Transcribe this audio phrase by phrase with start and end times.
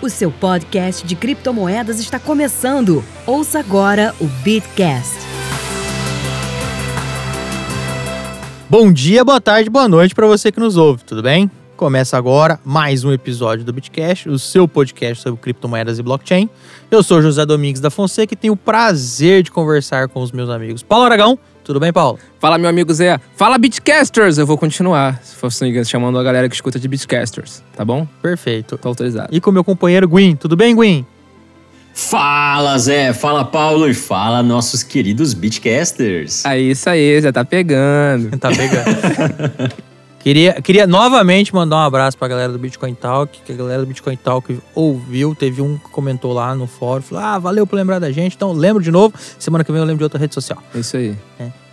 [0.00, 3.02] O seu podcast de criptomoedas está começando.
[3.26, 5.16] Ouça agora o Bitcast.
[8.70, 11.50] Bom dia, boa tarde, boa noite para você que nos ouve, tudo bem?
[11.76, 16.48] Começa agora mais um episódio do Bitcast, o seu podcast sobre criptomoedas e blockchain.
[16.92, 20.48] Eu sou José Domingues da Fonseca e tenho o prazer de conversar com os meus
[20.48, 21.36] amigos Paulo Aragão.
[21.68, 22.18] Tudo bem, Paulo?
[22.40, 23.20] Fala, meu amigo Zé.
[23.36, 24.38] Fala, Bitcasters!
[24.38, 28.08] Eu vou continuar, se fosse chamando a galera que escuta de Bitcasters, tá bom?
[28.22, 28.78] Perfeito.
[28.78, 29.28] Tô autorizado.
[29.30, 30.34] E com meu companheiro Gwyn.
[30.34, 31.04] Tudo bem, Gwyn?
[31.92, 33.12] Fala, Zé.
[33.12, 33.86] Fala, Paulo.
[33.86, 36.46] E fala, nossos queridos Bitcasters.
[36.46, 38.30] Aí, isso aí, já tá pegando.
[38.40, 39.74] Tá pegando.
[40.18, 43.86] queria, queria novamente mandar um abraço pra galera do Bitcoin Talk, que a galera do
[43.86, 47.98] Bitcoin Talk ouviu, teve um que comentou lá no fórum, falou, ah, valeu por lembrar
[47.98, 50.62] da gente, então lembro de novo, semana que vem eu lembro de outra rede social.
[50.74, 51.16] Isso aí.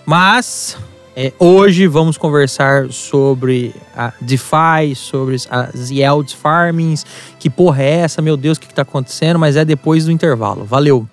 [0.05, 0.77] Mas
[1.17, 7.05] é, hoje vamos conversar sobre a DeFi, sobre as yield farmings.
[7.39, 8.21] Que porra é essa?
[8.21, 9.39] Meu Deus, o que, que tá acontecendo?
[9.39, 10.65] Mas é depois do intervalo.
[10.65, 11.07] Valeu!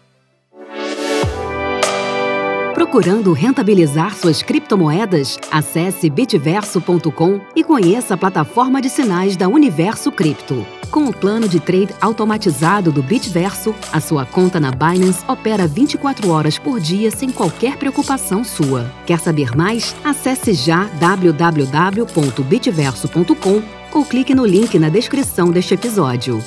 [2.83, 5.39] Procurando rentabilizar suas criptomoedas?
[5.53, 10.67] Acesse bitverso.com e conheça a plataforma de sinais da Universo Cripto.
[10.91, 16.29] Com o plano de trade automatizado do Bitverso, a sua conta na Binance opera 24
[16.29, 18.91] horas por dia sem qualquer preocupação sua.
[19.07, 19.95] Quer saber mais?
[20.03, 26.43] Acesse já www.bitverso.com ou clique no link na descrição deste episódio.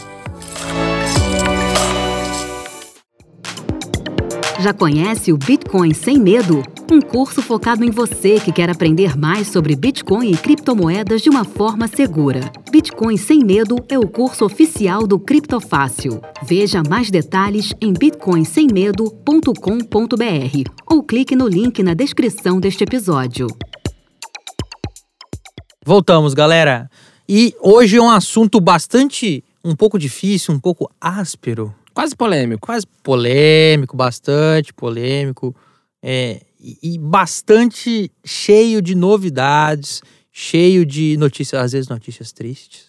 [4.66, 6.64] Já conhece o Bitcoin Sem Medo?
[6.92, 11.44] Um curso focado em você que quer aprender mais sobre Bitcoin e criptomoedas de uma
[11.44, 12.52] forma segura.
[12.72, 16.20] Bitcoin Sem Medo é o curso oficial do Criptofácil.
[16.42, 23.46] Veja mais detalhes em bitcoinsemmedo.com.br ou clique no link na descrição deste episódio.
[25.86, 26.90] Voltamos, galera.
[27.30, 31.72] E hoje é um assunto bastante, um pouco difícil, um pouco áspero.
[31.96, 32.68] Quase polêmico.
[32.68, 35.56] Quase polêmico, bastante polêmico.
[36.04, 40.02] É, e, bastante cheio de novidades,
[40.32, 42.86] cheio de notícias, às vezes notícias tristes.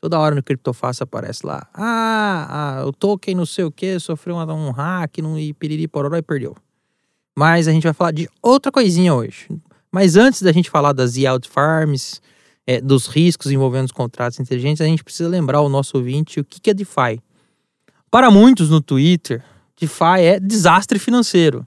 [0.00, 1.66] Toda hora no Criptofácil aparece lá.
[1.74, 6.16] Ah, ah, o token não sei o que sofreu um hack não, e piriri pororó
[6.16, 6.54] e perdeu.
[7.36, 9.48] Mas a gente vai falar de outra coisinha hoje.
[9.90, 12.22] Mas antes da gente falar das yield farms,
[12.66, 16.44] é, dos riscos envolvendo os contratos inteligentes, a gente precisa lembrar o nosso ouvinte o
[16.44, 17.20] que, que é DeFi.
[18.14, 19.42] Para muitos no Twitter,
[19.76, 21.66] DeFi é desastre financeiro.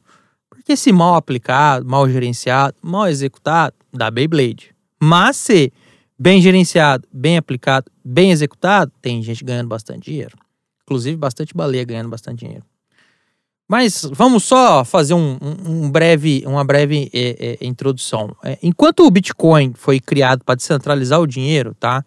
[0.50, 4.74] Porque se mal aplicado, mal gerenciado, mal executado, dá Beyblade.
[4.98, 5.74] Mas se
[6.18, 10.38] bem gerenciado, bem aplicado, bem executado, tem gente ganhando bastante dinheiro.
[10.84, 12.64] Inclusive bastante baleia ganhando bastante dinheiro.
[13.68, 18.34] Mas vamos só fazer um, um, um breve, uma breve é, é, introdução.
[18.42, 22.06] É, enquanto o Bitcoin foi criado para descentralizar o dinheiro, tá?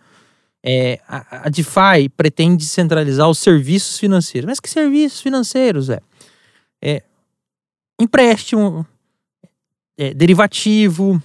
[0.63, 4.49] É, a, a DeFi pretende centralizar os serviços financeiros.
[4.49, 6.01] Mas que serviços financeiros, é?
[6.83, 7.03] é
[7.99, 8.87] empréstimo,
[9.97, 11.23] é, derivativo,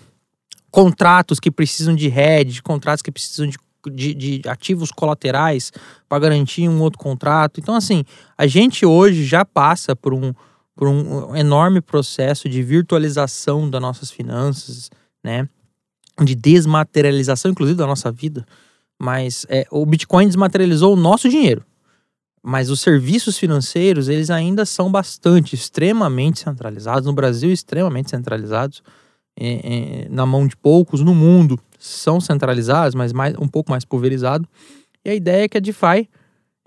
[0.70, 3.58] contratos que precisam de hedge, contratos que precisam de,
[3.94, 5.72] de, de ativos colaterais
[6.10, 7.60] para garantir um outro contrato.
[7.60, 8.04] Então, assim,
[8.38, 10.34] a gente hoje já passa por um,
[10.76, 14.92] por um enorme processo de virtualização das nossas finanças,
[15.24, 15.48] né?
[16.22, 18.46] De desmaterialização, inclusive, da nossa vida.
[19.02, 21.66] Mas é, o Bitcoin desmaterializou o nosso dinheiro.
[22.42, 27.06] Mas os serviços financeiros, eles ainda são bastante, extremamente centralizados.
[27.06, 28.84] No Brasil, extremamente centralizados.
[29.38, 31.02] É, é, na mão de poucos.
[31.02, 34.48] No mundo, são centralizados, mas mais, um pouco mais pulverizado.
[35.04, 36.10] E a ideia é que a DeFi...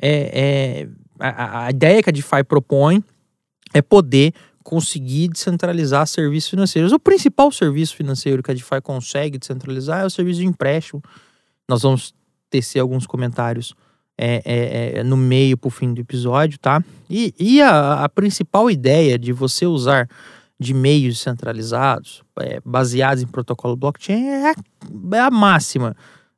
[0.00, 0.88] É, é
[1.18, 3.02] a, a ideia que a DeFi propõe
[3.74, 6.92] é poder conseguir descentralizar serviços financeiros.
[6.92, 11.02] O principal serviço financeiro que a DeFi consegue descentralizar é o serviço de empréstimo.
[11.68, 12.14] Nós vamos
[12.50, 13.74] tecer alguns comentários
[14.16, 16.82] é, é, é, no meio pro fim do episódio, tá?
[17.08, 20.08] E, e a, a, principal ideia de você usar
[20.58, 24.54] de meios centralizados, é, baseados em protocolo blockchain, é a,
[25.16, 25.94] é a máxima.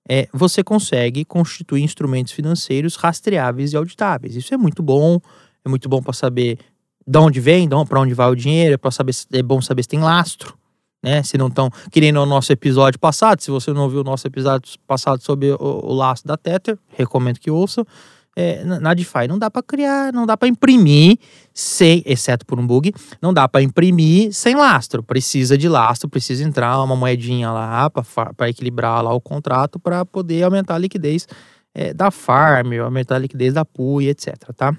[0.06, 4.36] É, você consegue constituir instrumentos financeiros rastreáveis e auditáveis.
[4.36, 5.18] Isso é muito bom,
[5.64, 6.58] é muito bom para saber
[7.06, 10.00] de onde vem, para onde vai o dinheiro, é, saber, é bom saber se tem
[10.00, 10.54] lastro,
[11.02, 11.22] né?
[11.22, 14.78] Se não estão querendo o nosso episódio passado, se você não ouviu o nosso episódio
[14.86, 17.84] passado sobre o, o laço da Tether, recomendo que ouça.
[18.36, 21.18] É, na DeFi não dá para criar, não dá para imprimir
[21.52, 25.02] sem, exceto por um bug, não dá para imprimir sem lastro.
[25.02, 30.44] Precisa de lastro, precisa entrar uma moedinha lá para equilibrar lá o contrato para poder
[30.44, 31.26] aumentar a liquidez
[31.74, 34.76] é, da farm, aumentar a liquidez da pool, etc, tá?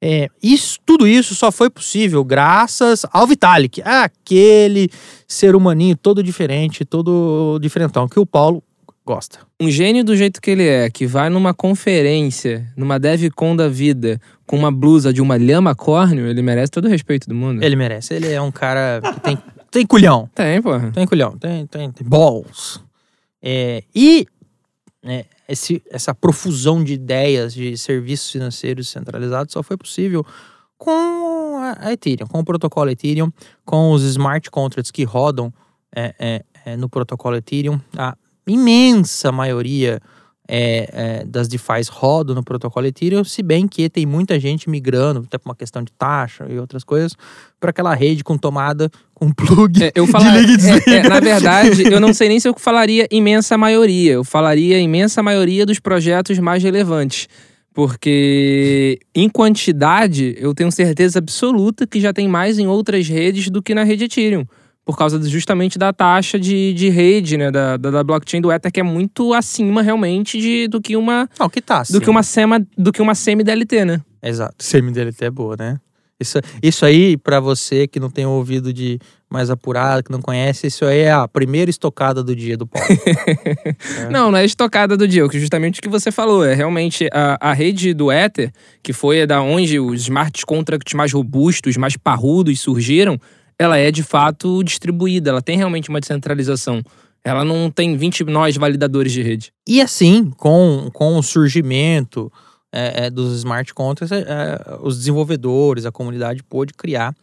[0.00, 4.88] É, isso, tudo isso só foi possível graças ao Vitalik, aquele
[5.26, 8.62] ser humaninho todo diferente, todo diferentão, que o Paulo
[9.04, 9.40] gosta.
[9.60, 14.20] Um gênio do jeito que ele é, que vai numa conferência, numa DevCon da vida,
[14.46, 17.62] com uma blusa de uma lhama córneo, ele merece todo o respeito do mundo.
[17.62, 18.14] Ele merece.
[18.14, 19.38] Ele é um cara que tem,
[19.70, 20.28] tem culhão.
[20.34, 20.92] Tem, porra.
[20.92, 22.80] Tem culhão, tem, tem, tem balls.
[23.42, 24.26] É, e
[25.02, 30.24] né, esse, essa profusão de ideias de serviços financeiros centralizados só foi possível
[30.76, 33.32] com a Ethereum, com o protocolo Ethereum,
[33.64, 35.52] com os smart contracts que rodam
[35.94, 37.80] é, é, é, no protocolo Ethereum.
[37.96, 38.16] A
[38.46, 40.00] imensa maioria
[40.48, 45.20] é, é, das DeFi's rodam no protocolo Ethereum, se bem que tem muita gente migrando,
[45.26, 47.14] até por uma questão de taxa e outras coisas,
[47.60, 52.00] para aquela rede com tomada, com plug É, eu falar, é, é, na verdade, eu
[52.00, 54.12] não sei nem se eu falaria imensa maioria.
[54.12, 57.28] Eu falaria imensa maioria dos projetos mais relevantes.
[57.74, 63.62] Porque em quantidade, eu tenho certeza absoluta que já tem mais em outras redes do
[63.62, 64.44] que na rede Ethereum.
[64.88, 67.50] Por causa justamente da taxa de, de rede, né?
[67.50, 71.28] Da, da, da blockchain do Ether, que é muito acima realmente de, do que uma.
[71.38, 71.82] Não, que tá.
[71.90, 74.00] Do que uma sema, do que uma semi-DLT, né?
[74.22, 74.54] Exato.
[74.58, 75.78] Semi-DLT é boa, né?
[76.18, 78.98] Isso, isso aí, pra você que não tem ouvido de
[79.28, 82.88] mais apurado, que não conhece, isso aí é a primeira estocada do dia do Paulo.
[84.10, 86.42] Não, não é estocada do dia, que justamente o que você falou.
[86.42, 88.50] É realmente a, a rede do Ether,
[88.82, 93.20] que foi da onde os smart contracts mais robustos, mais parrudos surgiram,
[93.58, 96.82] ela é de fato distribuída, ela tem realmente uma descentralização.
[97.24, 99.52] Ela não tem 20 nós validadores de rede.
[99.66, 102.32] E assim, com, com o surgimento
[102.72, 107.14] é, é, dos smart contracts, é, é, os desenvolvedores, a comunidade pôde criar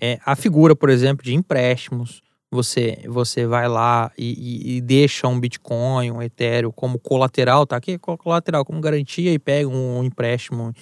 [0.00, 2.20] é, a figura, por exemplo, de empréstimos.
[2.50, 7.76] Você, você vai lá e, e- e deixa um Bitcoin, um Ethereum como colateral, tá
[7.76, 10.72] aqui co- colateral como garantia e pega um, empréstimo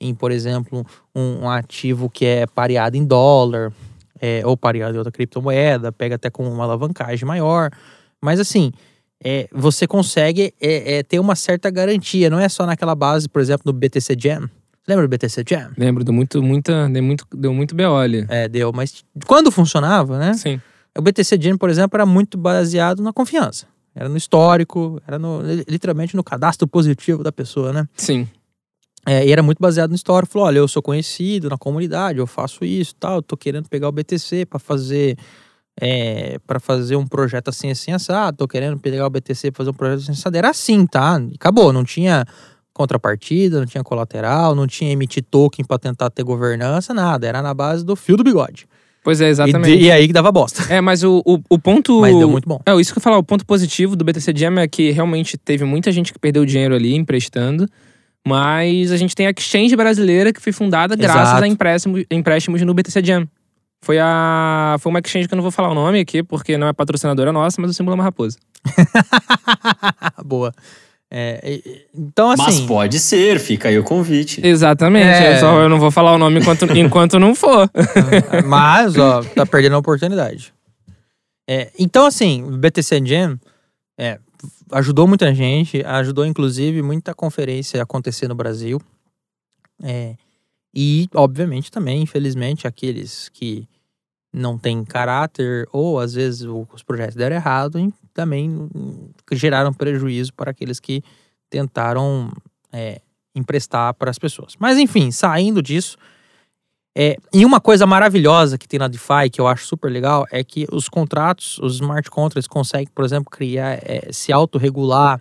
[0.00, 0.84] em, por exemplo,
[1.14, 3.72] um, um ativo que é pareado em dólar
[4.24, 7.70] é, ou pareado em outra criptomoeda, pega até com uma alavancagem maior.
[8.22, 8.72] Mas assim,
[9.22, 13.42] é, você consegue é, é, ter uma certa garantia, não é só naquela base, por
[13.42, 14.48] exemplo, do BTC Jam.
[14.88, 15.72] Lembra do BTC Jam?
[15.76, 18.24] Lembro, deu muito, muita, deu muito, deu muito BO ali.
[18.30, 20.32] É, deu, mas quando funcionava, né?
[20.32, 20.58] Sim.
[20.96, 23.66] O BTC Jam, por exemplo, era muito baseado na confiança.
[23.94, 27.86] Era no histórico, era no, literalmente no cadastro positivo da pessoa, né?
[27.94, 28.26] Sim.
[29.06, 30.32] É, e era muito baseado no histórico.
[30.32, 33.88] Falou: olha, eu sou conhecido na comunidade, eu faço isso tal, eu tô querendo pegar
[33.88, 35.16] o BTC para fazer.
[35.80, 39.70] É, para fazer um projeto assim, assim, assado, tô querendo pegar o BTC pra fazer
[39.70, 40.36] um projeto assim, assado.
[40.36, 41.20] Era assim, tá?
[41.30, 42.24] E acabou, não tinha
[42.72, 47.26] contrapartida, não tinha colateral, não tinha emitir token pra tentar ter governança, nada.
[47.26, 48.66] Era na base do fio do bigode.
[49.02, 49.78] Pois é, E, exatamente.
[49.78, 50.62] de- e aí que dava bosta.
[50.72, 52.00] É, mas o, o, o ponto.
[52.00, 52.60] Mas deu muito bom.
[52.64, 55.64] É, isso que eu falar, o ponto positivo do BTC Jam é que realmente teve
[55.64, 57.68] muita gente que perdeu dinheiro ali emprestando.
[58.26, 61.44] Mas a gente tem a Exchange brasileira que foi fundada graças Exato.
[61.44, 63.28] a empréstimos, empréstimos no BTC Jam.
[63.84, 66.66] Foi, a, foi uma exchange que eu não vou falar o nome aqui, porque não
[66.66, 68.38] é patrocinadora nossa, mas o símbolo é uma raposa.
[70.24, 70.54] Boa.
[71.10, 71.60] É,
[71.94, 72.42] então, assim.
[72.42, 74.40] Mas pode ser, fica aí o convite.
[74.44, 75.06] Exatamente.
[75.06, 75.36] É.
[75.36, 77.70] Eu, só, eu não vou falar o nome enquanto, enquanto não for.
[78.46, 80.54] Mas, ó, tá perdendo a oportunidade.
[81.48, 83.38] É, então, assim, o BTC Jam
[84.00, 84.18] é,
[84.72, 88.80] ajudou muita gente, ajudou inclusive muita conferência a acontecer no Brasil.
[89.82, 90.16] É,
[90.74, 93.68] e, obviamente, também, infelizmente, aqueles que
[94.32, 98.68] não têm caráter ou às vezes os projetos deram errado e também
[99.32, 101.04] geraram prejuízo para aqueles que
[101.48, 102.32] tentaram
[102.72, 103.00] é,
[103.34, 104.54] emprestar para as pessoas.
[104.58, 105.96] Mas, enfim, saindo disso.
[106.96, 110.44] É, e uma coisa maravilhosa que tem na DeFi, que eu acho super legal, é
[110.44, 115.20] que os contratos, os smart contracts conseguem, por exemplo, criar, é, se autorregular.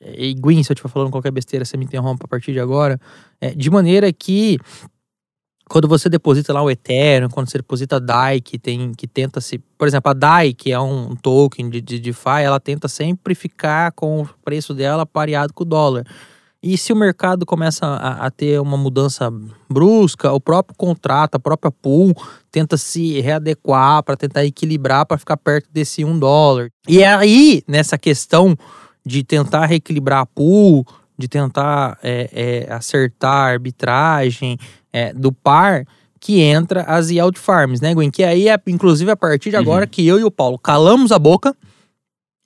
[0.00, 3.00] E Gwyn, se eu estiver falando qualquer besteira, você me interrompe a partir de agora.
[3.40, 4.58] É, de maneira que
[5.68, 9.40] quando você deposita lá o Ethereum, quando você deposita a DAI, que tem que tenta
[9.40, 9.58] se.
[9.58, 13.92] Por exemplo, a DAI, que é um token de, de DeFi, ela tenta sempre ficar
[13.92, 16.04] com o preço dela pareado com o dólar.
[16.62, 19.32] E se o mercado começa a, a ter uma mudança
[19.68, 22.14] brusca, o próprio contrato, a própria pool
[22.50, 26.70] tenta se readequar para tentar equilibrar para ficar perto desse um dólar.
[26.88, 28.56] E é aí, nessa questão
[29.04, 30.84] de tentar reequilibrar a pool,
[31.16, 34.58] de tentar é, é, acertar a arbitragem
[34.92, 35.84] é, do par,
[36.18, 38.10] que entra as yield farms, né, Gwen?
[38.10, 41.18] Que aí é, inclusive, a partir de agora que eu e o Paulo calamos a
[41.18, 41.54] boca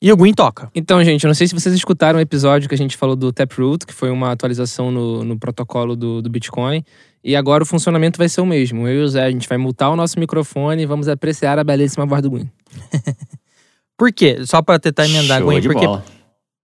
[0.02, 0.70] e o Gwen toca.
[0.74, 3.32] Então, gente, eu não sei se vocês escutaram o episódio que a gente falou do
[3.32, 6.82] Taproot, que foi uma atualização no, no protocolo do, do Bitcoin.
[7.22, 8.88] E agora o funcionamento vai ser o mesmo.
[8.88, 11.64] Eu e o Zé, a gente vai multar o nosso microfone e vamos apreciar a
[11.64, 12.50] belíssima voz do Gwen.
[13.98, 14.46] Por quê?
[14.46, 15.86] Só para tentar emendar, Show Gwen, de porque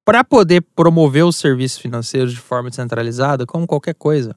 [0.02, 4.34] para poder promover os serviços financeiros de forma descentralizada, como qualquer coisa,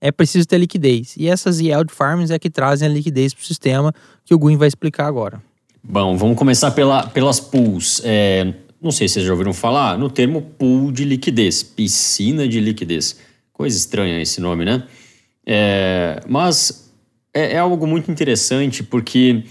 [0.00, 1.16] é preciso ter liquidez.
[1.16, 3.92] E essas yield farms é que trazem a liquidez para o sistema,
[4.24, 5.42] que o Gwen vai explicar agora.
[5.90, 8.02] Bom, vamos começar pela, pelas pools.
[8.04, 12.60] É, não sei se vocês já ouviram falar, no termo pool de liquidez, piscina de
[12.60, 13.18] liquidez.
[13.54, 14.82] Coisa estranha esse nome, né?
[15.46, 16.92] É, mas
[17.32, 19.44] é, é algo muito interessante porque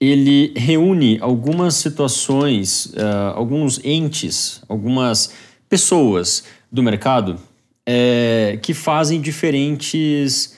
[0.00, 5.34] ele reúne algumas situações, uh, alguns entes, algumas
[5.68, 7.38] pessoas do mercado
[7.84, 10.55] é, que fazem diferentes.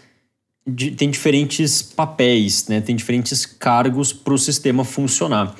[0.96, 2.80] Tem diferentes papéis, né?
[2.80, 5.54] tem diferentes cargos para o sistema funcionar.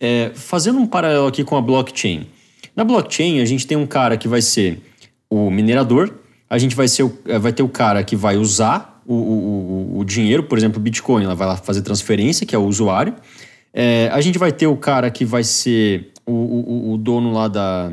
[0.00, 2.26] É, fazendo um paralelo aqui com a blockchain.
[2.74, 4.80] Na blockchain, a gente tem um cara que vai ser
[5.30, 6.18] o minerador,
[6.48, 10.04] a gente vai, ser o, vai ter o cara que vai usar o, o, o
[10.04, 13.14] dinheiro, por exemplo, o Bitcoin, ela vai lá fazer transferência, que é o usuário.
[13.72, 17.90] É, a gente vai ter o cara que vai ser o, dono lá da,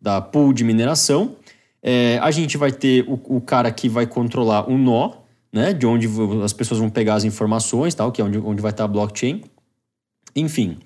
[0.00, 1.36] da pool de mineração.
[1.82, 5.12] É, a gente vai ter o, cara que vai controlar o nó,
[5.52, 5.72] né?
[5.72, 6.08] De onde
[6.44, 9.42] as pessoas vão pegar as informações, tal, que é onde, onde vai estar a blockchain.
[10.34, 10.78] Enfim,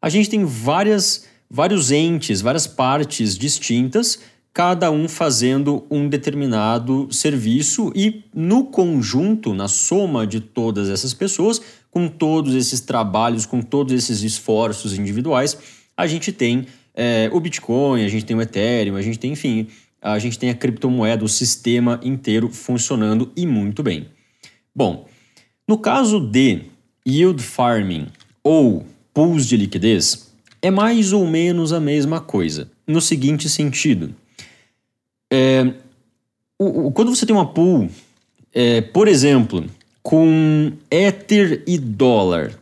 [0.00, 4.18] a gente tem várias, vários entes, várias partes distintas
[4.58, 11.62] cada um fazendo um determinado serviço e no conjunto, na soma de todas essas pessoas,
[11.92, 15.56] com todos esses trabalhos, com todos esses esforços individuais,
[15.96, 19.68] a gente tem é, o Bitcoin, a gente tem o Ethereum, a gente tem, enfim,
[20.00, 24.08] a gente tem a criptomoeda, o sistema inteiro funcionando e muito bem.
[24.74, 25.06] Bom,
[25.66, 26.62] no caso de
[27.06, 28.06] yield farming
[28.42, 30.30] ou pools de liquidez,
[30.62, 34.14] é mais ou menos a mesma coisa, no seguinte sentido.
[35.30, 35.72] É,
[36.58, 37.88] o, o, quando você tem uma pool,
[38.52, 39.64] é, por exemplo,
[40.02, 42.58] com Ether e dólar,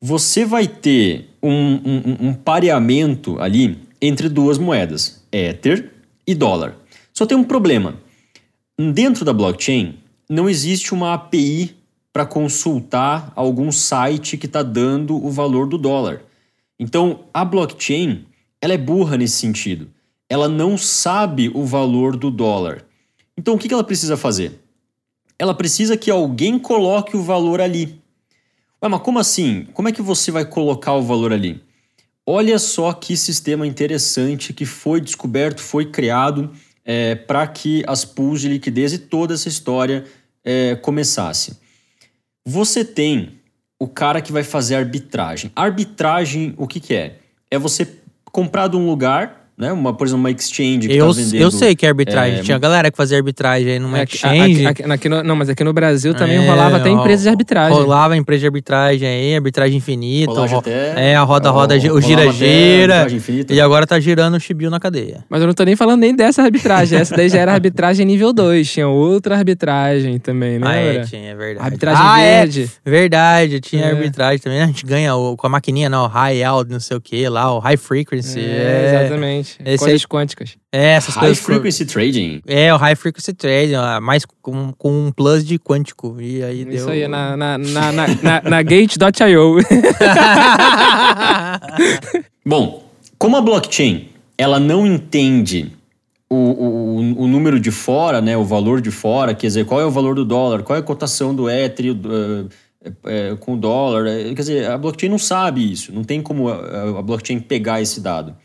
[0.00, 5.95] você vai ter um, um, um pareamento ali entre duas moedas, Ether
[6.26, 6.76] e dólar.
[7.12, 7.96] Só tem um problema.
[8.78, 11.76] Dentro da blockchain, não existe uma API
[12.12, 16.22] para consultar algum site que está dando o valor do dólar.
[16.78, 18.24] Então, a blockchain
[18.60, 19.90] ela é burra nesse sentido
[20.28, 22.84] ela não sabe o valor do dólar.
[23.36, 24.60] Então o que ela precisa fazer?
[25.38, 28.00] Ela precisa que alguém coloque o valor ali.
[28.82, 29.66] Ué, mas como assim?
[29.72, 31.62] Como é que você vai colocar o valor ali?
[32.28, 36.52] Olha só que sistema interessante que foi descoberto, foi criado
[36.84, 40.04] é, para que as pools de liquidez e toda essa história
[40.44, 41.56] é, começasse.
[42.44, 43.40] Você tem
[43.78, 45.52] o cara que vai fazer arbitragem.
[45.54, 47.18] Arbitragem, o que, que é?
[47.48, 47.86] É você
[48.32, 49.72] comprar de um lugar né?
[49.72, 51.40] Uma, por exemplo, uma exchange que eu, tá vendendo...
[51.40, 52.40] Eu sei que é arbitragem.
[52.40, 54.66] É, Tinha galera que fazia arbitragem aí numa é, exchange.
[54.66, 57.76] Aqui, aqui, no, não, mas aqui no Brasil também é, rolava até empresa de arbitragem.
[57.76, 60.32] Rolava empresa de arbitragem aí, arbitragem infinita.
[60.32, 63.06] Ro até, é, a roda-roda, o gira-gira.
[63.48, 65.24] E agora tá girando o chibio na cadeia.
[65.28, 66.98] Mas eu não tô nem falando nem dessa arbitragem.
[66.98, 68.70] Essa daí já era arbitragem nível 2.
[68.70, 70.66] Tinha outra arbitragem também, né?
[70.66, 71.66] Ah, é, tinha, é verdade.
[71.66, 72.40] Arbitragem ah, é.
[72.40, 72.70] verde.
[72.84, 73.90] É, verdade, tinha é.
[73.90, 74.60] arbitragem também.
[74.60, 77.26] A gente ganha o, com a maquininha, não, o high out, não sei o que
[77.28, 78.40] lá, o high frequency.
[78.40, 79.45] É, exatamente.
[79.64, 80.56] Esse Coisas aí, quânticas.
[80.72, 81.44] É, essas high coisas.
[81.44, 82.42] frequency trading.
[82.46, 86.16] É, o high frequency trading, mais com, com um plus de quântico.
[86.20, 86.76] E aí Isso deu.
[86.76, 89.56] Isso aí, na, na, na, na, na, na gate.io.
[92.44, 92.84] Bom,
[93.18, 95.72] como a blockchain ela não entende
[96.28, 99.86] o, o, o, número de fora, né, o valor de fora, quer dizer, qual é
[99.86, 102.48] o valor do dólar, qual é a cotação do Ether uh,
[103.04, 104.04] é, com o dólar.
[104.04, 108.00] Quer dizer, a blockchain não sabe isso, não tem como a, a blockchain pegar esse
[108.00, 108.36] dado.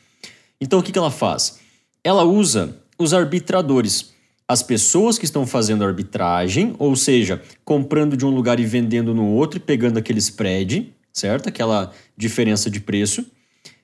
[0.61, 1.59] Então o que, que ela faz?
[2.03, 4.13] Ela usa os arbitradores,
[4.47, 9.25] as pessoas que estão fazendo arbitragem, ou seja, comprando de um lugar e vendendo no
[9.25, 11.49] outro e pegando aquele spread, certo?
[11.49, 13.25] Aquela diferença de preço,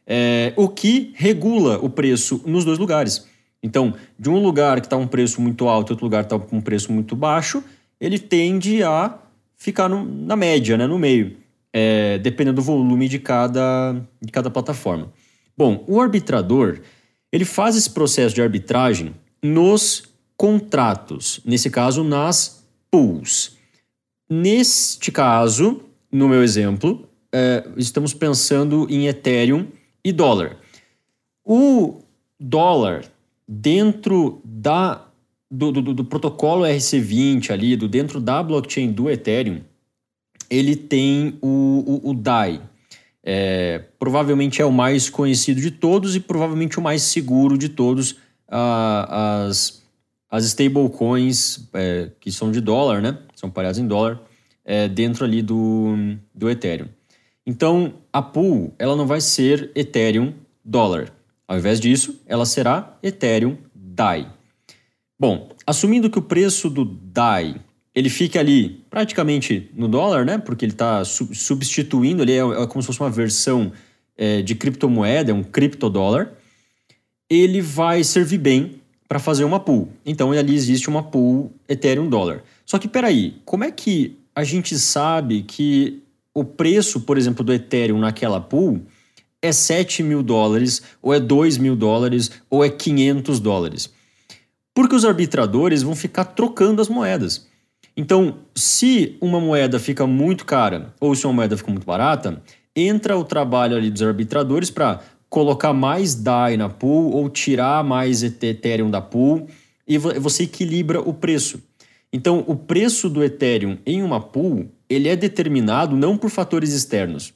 [0.05, 3.25] é, o que regula o preço nos dois lugares.
[3.61, 6.57] Então, de um lugar que está um preço muito alto e outro lugar está com
[6.57, 7.63] um preço muito baixo,
[7.99, 9.17] ele tende a
[9.55, 11.35] ficar no, na média, né, no meio,
[11.73, 15.11] é, dependendo do volume de cada, de cada plataforma.
[15.57, 16.81] Bom, o arbitrador
[17.31, 20.03] ele faz esse processo de arbitragem nos
[20.35, 23.57] contratos, nesse caso nas pools.
[24.29, 29.67] Neste caso, no meu exemplo, é, estamos pensando em Ethereum
[30.03, 30.57] e dólar.
[31.43, 32.01] O
[32.39, 33.05] dólar
[33.47, 35.05] dentro da,
[35.49, 39.61] do, do, do protocolo RC20 ali, do dentro da blockchain do Ethereum,
[40.49, 42.61] ele tem o, o, o DAI,
[43.29, 48.15] é, provavelmente é o mais conhecido de todos e provavelmente o mais seguro de todos.
[48.47, 49.83] as,
[50.31, 53.17] as stablecoins é, que são de dólar, né?
[53.35, 54.21] São pareadas em dólar,
[54.63, 55.93] é, dentro ali do,
[56.33, 56.87] do Ethereum.
[57.45, 61.11] Então, a pool ela não vai ser Ethereum dólar.
[61.45, 64.31] Ao invés disso, ela será Ethereum DAI.
[65.19, 67.59] Bom, assumindo que o preço do DAI
[67.97, 70.37] ele fica ali praticamente no dólar, né?
[70.37, 73.71] Porque ele está substituindo, ele é, é, como se fosse uma versão
[74.15, 76.31] é, de criptomoeda, é um criptodólar,
[77.27, 79.91] ele vai servir bem para fazer uma pool.
[80.05, 82.43] Então ali existe uma pool Ethereum dólar.
[82.67, 85.99] Só que peraí, como é que a gente sabe que
[86.35, 88.79] o preço, por exemplo, do Ethereum naquela pool
[89.41, 93.89] é 7 mil dólares, ou é 2 mil dólares, ou é 500 dólares?
[94.71, 97.46] Porque os arbitradores vão ficar trocando as moedas.
[97.97, 102.39] Então, se uma moeda fica muito cara ou se uma moeda fica muito barata,
[102.75, 108.21] entra o trabalho ali dos arbitradores para colocar mais DAI na pool ou tirar mais
[108.21, 109.47] Ethereum da pool
[109.87, 111.59] e você equilibra o preço.
[112.13, 117.33] Então, o preço do Ethereum em uma pool, ele é determinado não por fatores externos,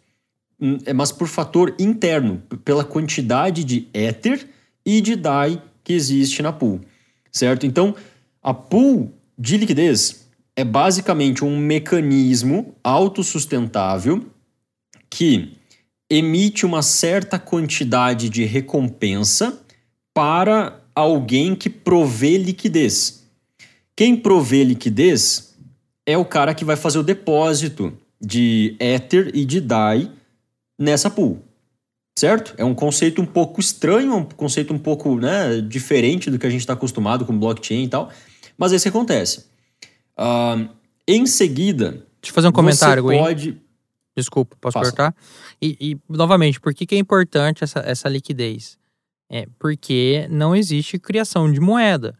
[0.59, 4.47] hum, é, mas por fator interno, pela quantidade de Ether
[4.85, 6.79] e de DAI que existe na pool,
[7.31, 7.65] certo?
[7.65, 7.95] Então,
[8.43, 10.20] a pool de liquidez
[10.61, 14.23] é basicamente um mecanismo autossustentável
[15.09, 15.57] que
[16.07, 19.59] emite uma certa quantidade de recompensa
[20.13, 23.23] para alguém que provê liquidez.
[23.95, 25.55] Quem provê liquidez
[26.05, 30.11] é o cara que vai fazer o depósito de Ether e de DAI
[30.77, 31.41] nessa pool.
[32.19, 32.53] Certo?
[32.55, 36.51] É um conceito um pouco estranho, um conceito um pouco né, diferente do que a
[36.51, 38.11] gente está acostumado com blockchain e tal,
[38.55, 39.50] mas isso acontece.
[40.21, 40.69] Uh,
[41.07, 41.91] em seguida.
[42.21, 43.61] Deixa eu fazer um comentário, você pode...
[44.15, 44.91] Desculpa, posso Faça.
[44.91, 45.15] cortar?
[45.61, 48.77] E, e, novamente, por que, que é importante essa, essa liquidez?
[49.29, 52.13] É porque não existe criação de moeda.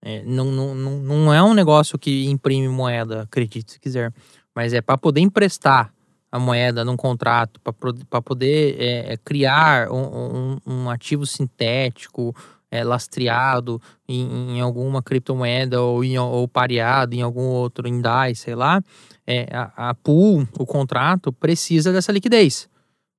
[0.00, 4.12] É, não, não, não, não é um negócio que imprime moeda, acredite se quiser.
[4.54, 5.92] Mas é para poder emprestar
[6.30, 12.34] a moeda num contrato, para poder é, é, criar um, um, um, ativo sintético,
[12.74, 18.34] é, lastreado em, em, alguma criptomoeda ou, em, ou pareado em algum outro, em DAI,
[18.34, 18.82] sei lá,
[19.24, 22.68] é, a, a pool, o contrato, precisa dessa liquidez.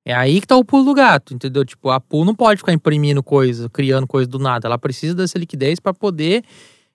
[0.04, 1.64] É aí que tá o pulo do gato, entendeu?
[1.64, 4.68] Tipo, a pool não pode ficar imprimindo coisa, criando coisa do nada.
[4.68, 6.44] Ela precisa dessa liquidez para poder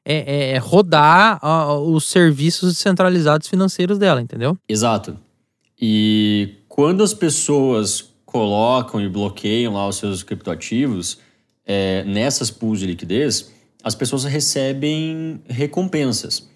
[0.05, 4.55] é, é, rodar uh, os serviços centralizados financeiros dela, entendeu?
[4.69, 5.17] Exato.
[5.81, 11.17] E quando as pessoas colocam e bloqueiam lá os seus criptoativos
[11.65, 13.51] é, nessas pools de liquidez,
[13.83, 16.49] as pessoas recebem recompensas.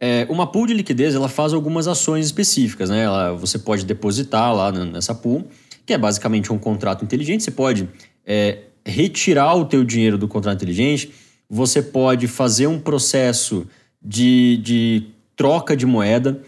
[0.00, 3.02] É, uma pool de liquidez ela faz algumas ações específicas, né?
[3.02, 5.46] Ela, você pode depositar lá nessa pool,
[5.84, 7.42] que é basicamente um contrato inteligente.
[7.42, 7.88] Você pode
[8.24, 11.12] é, retirar o teu dinheiro do contrato inteligente.
[11.50, 13.66] Você pode fazer um processo
[14.02, 16.40] de, de troca de moeda.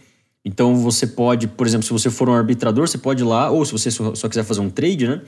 [0.45, 3.65] Então você pode, por exemplo, se você for um arbitrador, você pode ir lá, ou
[3.65, 5.23] se você só, só quiser fazer um trade, né?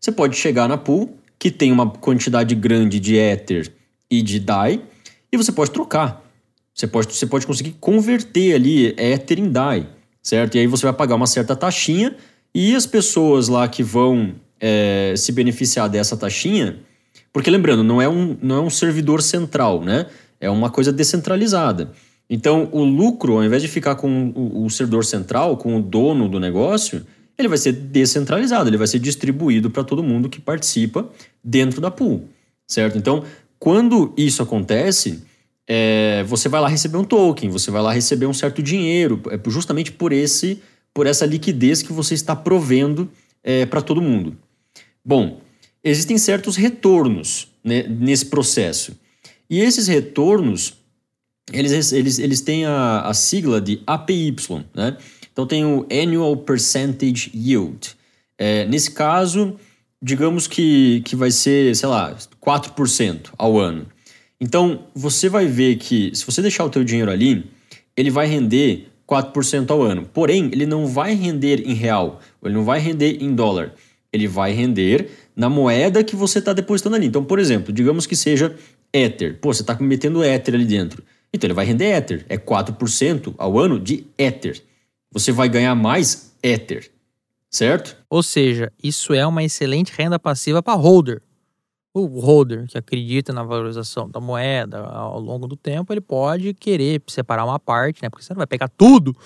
[0.00, 3.72] Você pode chegar na pool, que tem uma quantidade grande de Ether
[4.10, 4.82] e de DAI,
[5.30, 6.24] e você pode trocar.
[6.74, 9.88] Você pode, você pode conseguir converter ali Ether em DAI,
[10.22, 10.56] certo?
[10.56, 12.14] E aí você vai pagar uma certa taxinha
[12.54, 16.78] e as pessoas lá que vão é, se beneficiar dessa taxinha,
[17.32, 20.06] porque lembrando, não é, um, não é um servidor central, né?
[20.40, 21.92] É uma coisa descentralizada.
[22.30, 26.28] Então, o lucro, ao invés de ficar com o, o servidor central, com o dono
[26.28, 27.04] do negócio,
[27.38, 31.08] ele vai ser descentralizado, ele vai ser distribuído para todo mundo que participa
[31.42, 32.28] dentro da pool,
[32.66, 32.98] certo?
[32.98, 33.24] Então,
[33.58, 35.22] quando isso acontece,
[35.66, 39.50] é, você vai lá receber um token, você vai lá receber um certo dinheiro, é
[39.50, 40.60] justamente por esse,
[40.92, 43.08] por essa liquidez que você está provendo
[43.44, 44.36] é, para todo mundo.
[45.04, 45.40] Bom,
[45.82, 48.98] existem certos retornos né, nesse processo.
[49.48, 50.74] E esses retornos,
[51.52, 54.34] eles, eles, eles têm a, a sigla de APY,
[54.74, 54.96] né?
[55.38, 57.90] Então tem o Annual Percentage Yield.
[58.36, 59.54] É, nesse caso,
[60.02, 62.12] digamos que, que vai ser, sei lá,
[62.44, 63.86] 4% ao ano.
[64.40, 67.48] Então, você vai ver que se você deixar o teu dinheiro ali,
[67.96, 70.10] ele vai render 4% ao ano.
[70.12, 73.72] Porém, ele não vai render em real, ele não vai render em dólar.
[74.12, 77.06] Ele vai render na moeda que você está depositando ali.
[77.06, 78.56] Então, por exemplo, digamos que seja
[78.92, 79.38] Ether.
[79.40, 81.00] Pô, você está metendo Ether ali dentro.
[81.32, 82.26] Então, ele vai render Ether.
[82.28, 84.66] É 4% ao ano de Ether.
[85.18, 86.90] Você vai ganhar mais Ether,
[87.50, 87.96] certo?
[88.08, 91.22] Ou seja, isso é uma excelente renda passiva para holder
[92.00, 97.02] o holder que acredita na valorização da moeda ao longo do tempo, ele pode querer
[97.06, 98.08] separar uma parte, né?
[98.08, 99.16] Porque você não vai pegar tudo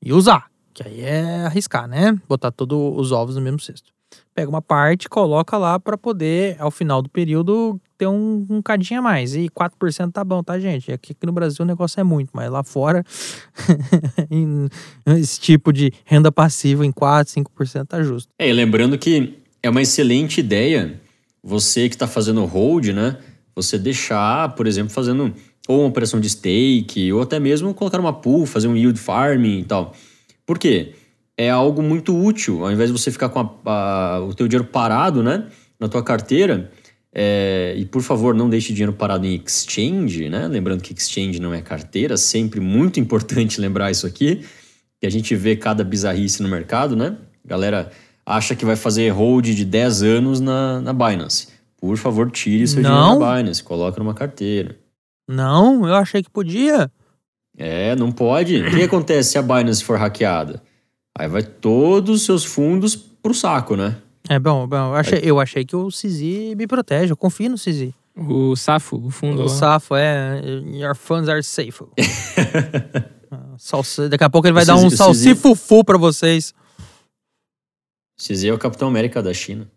[0.00, 2.18] e usar, que aí é arriscar, né?
[2.28, 3.92] Botar todos os ovos no mesmo cesto.
[4.34, 9.00] Pega uma parte, coloca lá para poder, ao final do período, ter um, um cadinho
[9.00, 9.34] a mais.
[9.34, 10.90] E 4% tá bom, tá, gente?
[10.90, 13.04] Aqui, aqui no Brasil o negócio é muito, mas lá fora,
[15.18, 18.30] esse tipo de renda passiva em 4%, 5% tá justo.
[18.38, 21.00] É, e lembrando que é uma excelente ideia
[21.42, 23.18] você que está fazendo hold, né?
[23.54, 25.34] Você deixar, por exemplo, fazendo
[25.68, 29.60] ou uma operação de stake, ou até mesmo colocar uma pool, fazer um yield farming
[29.60, 29.94] e tal.
[30.44, 30.94] Por quê?
[31.36, 32.64] É algo muito útil.
[32.64, 35.46] Ao invés de você ficar com a, a, o teu dinheiro parado, né,
[35.78, 36.70] na tua carteira,
[37.14, 40.48] é, e por favor, não deixe dinheiro parado em exchange, né?
[40.48, 44.44] Lembrando que exchange não é carteira, sempre muito importante lembrar isso aqui,
[45.00, 47.16] que a gente vê cada bizarrice no mercado, né?
[47.44, 47.90] Galera
[48.24, 51.48] acha que vai fazer hold de 10 anos na, na Binance.
[51.76, 52.90] Por favor, tire seu Não.
[52.90, 54.76] dinheiro da Binance, coloque numa carteira.
[55.28, 56.90] Não, eu achei que podia.
[57.58, 58.62] É, não pode.
[58.62, 60.62] O que acontece se a Binance for hackeada?
[61.18, 63.96] Aí vai todos os seus fundos pro saco, né?
[64.28, 67.58] É bom, bom eu, achei, eu achei que o Cizi me protege, eu confio no
[67.58, 67.94] Cizi.
[68.16, 69.40] O Safo, o fundo.
[69.40, 69.48] O lá.
[69.48, 70.40] Safo é.
[70.72, 71.84] Your funds are safe.
[73.34, 73.56] Ah,
[74.10, 76.52] Daqui a pouco ele vai O dar um salsifufu pra vocês.
[78.18, 79.70] CZ é o Capitão América da China.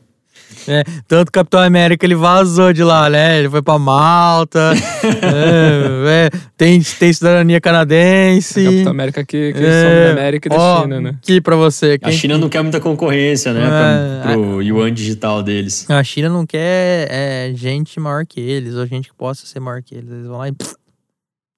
[0.69, 3.39] É, tanto o Capitão América ele vazou de lá, né?
[3.39, 4.73] Ele foi pra Malta.
[5.23, 8.63] é, é, tem, tem cidadania canadense.
[8.65, 11.11] Capitão América que, que É, da América e da ó, China, né?
[11.23, 11.99] Aqui pra você.
[12.03, 13.65] A quem- China não quer muita concorrência, né?
[13.65, 15.89] É, pra, pro yuan digital deles.
[15.91, 19.83] A China não quer é, gente maior que eles, ou gente que possa ser maior
[19.83, 20.11] que eles.
[20.11, 20.53] Eles vão lá e.
[20.53, 20.75] pff,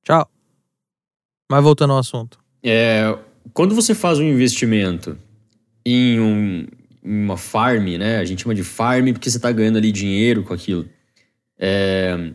[0.04, 0.28] tchau.
[1.50, 2.38] Mas voltando ao assunto.
[2.62, 3.12] É,
[3.52, 5.16] quando você faz um investimento
[5.84, 6.66] em, um-
[7.02, 8.18] uma farm, né?
[8.18, 10.86] A gente chama de farm porque você está ganhando ali dinheiro com aquilo.
[11.58, 12.32] É,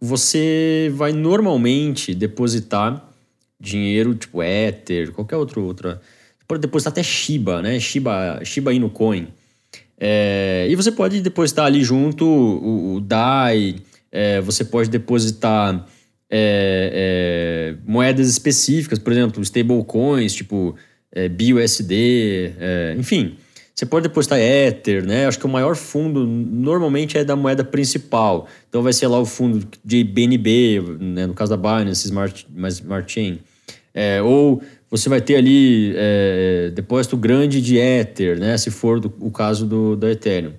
[0.00, 3.08] você vai normalmente depositar
[3.60, 6.00] dinheiro, tipo Ether, qualquer outro, outra.
[6.38, 7.78] Você pode depositar até Shiba, né?
[7.80, 9.28] Shiba, Shiba Inu Coin.
[10.00, 13.76] É, e você pode depositar ali junto o, o DAI,
[14.12, 15.86] é, você pode depositar
[16.30, 20.76] é, é, moedas específicas, por exemplo, stablecoins, tipo
[21.10, 23.36] é, BUSD, é, enfim.
[23.78, 25.28] Você pode depositar Ether, né?
[25.28, 28.48] Acho que o maior fundo normalmente é da moeda principal.
[28.68, 31.28] Então vai ser lá o fundo de BNB, né?
[31.28, 33.38] no caso da Binance, Smart, Smart Chain.
[33.94, 34.60] É, ou
[34.90, 38.58] você vai ter ali é, depósito grande de Ether, né?
[38.58, 40.54] Se for do- o caso do, da Ethereum.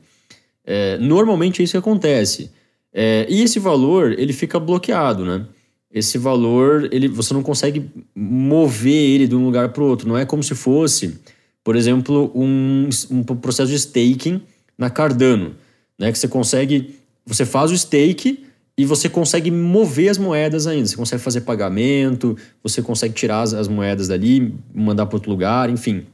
[0.65, 2.49] É, normalmente é isso que acontece.
[2.93, 5.45] É, e esse valor, ele fica bloqueado, né?
[5.91, 10.07] Esse valor, ele, você não consegue mover ele de um lugar para o outro.
[10.07, 11.19] Não é como se fosse,
[11.63, 14.41] por exemplo, um, um processo de staking
[14.77, 15.55] na Cardano,
[15.97, 16.11] né?
[16.11, 16.95] Que você consegue,
[17.25, 18.45] você faz o stake
[18.77, 20.87] e você consegue mover as moedas ainda.
[20.87, 25.69] Você consegue fazer pagamento, você consegue tirar as, as moedas dali, mandar para outro lugar,
[25.69, 26.05] enfim.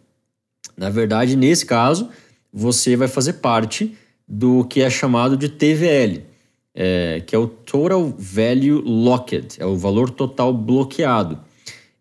[0.75, 2.09] Na verdade, nesse caso,
[2.51, 3.95] você vai fazer parte
[4.27, 6.23] do que é chamado de TVL,
[6.73, 11.39] é, que é o Total Value Locked, é o valor total bloqueado.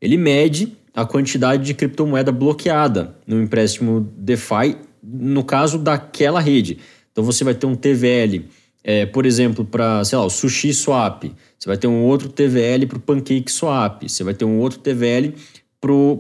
[0.01, 6.79] Ele mede a quantidade de criptomoeda bloqueada no empréstimo DeFi, no caso daquela rede.
[7.11, 8.45] Então você vai ter um TVL,
[8.83, 11.25] é, por exemplo, para, sei lá, o Sushi Swap.
[11.59, 14.03] Você vai ter um outro TVL para o Pancake Swap.
[14.03, 15.35] Você vai ter um outro TVL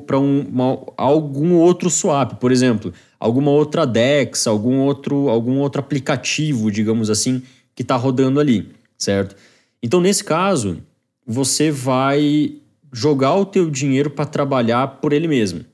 [0.07, 0.47] para um,
[0.97, 7.43] algum outro swap, por exemplo, alguma outra DEX, algum outro, algum outro aplicativo, digamos assim,
[7.75, 9.35] que está rodando ali, certo?
[9.83, 10.83] Então, nesse caso,
[11.27, 12.57] você vai
[12.95, 15.65] jogar o teu dinheiro para trabalhar por ele mesmo,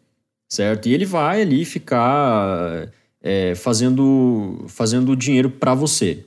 [0.48, 0.88] certo?
[0.88, 2.88] E ele vai ali ficar
[3.22, 6.24] é, fazendo, fazendo dinheiro para você.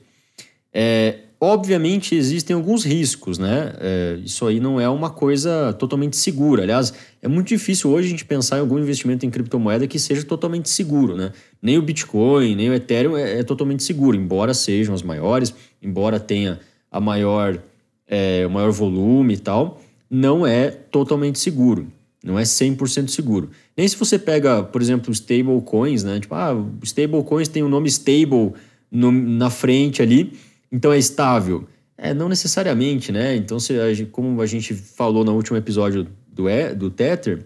[0.72, 3.72] É, obviamente existem alguns riscos, né?
[3.80, 6.62] É, isso aí não é uma coisa totalmente segura.
[6.62, 10.22] Aliás, é muito difícil hoje a gente pensar em algum investimento em criptomoeda que seja
[10.22, 11.32] totalmente seguro, né?
[11.60, 15.52] Nem o Bitcoin, nem o Ethereum é, é totalmente seguro, embora sejam as maiores,
[15.82, 17.60] embora tenha a maior,
[18.06, 19.80] é, o maior volume e tal,
[20.14, 21.88] não é totalmente seguro.
[22.22, 23.50] Não é 100% seguro.
[23.76, 26.20] Nem se você pega, por exemplo, stablecoins, né?
[26.20, 28.52] Tipo, ah, stablecoins tem o nome stable
[28.90, 30.32] no- na frente ali,
[30.70, 31.66] então é estável.
[31.98, 33.34] É, não necessariamente, né?
[33.34, 33.74] Então, se
[34.12, 36.44] como a gente falou no último episódio do,
[36.76, 37.44] do Tether,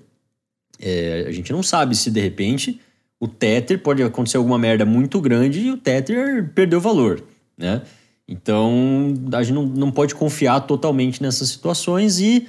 [0.78, 2.80] é, a gente não sabe se de repente
[3.18, 7.24] o Tether pode acontecer alguma merda muito grande e o Tether perdeu valor,
[7.56, 7.82] né?
[8.28, 12.46] Então, a gente não, não pode confiar totalmente nessas situações e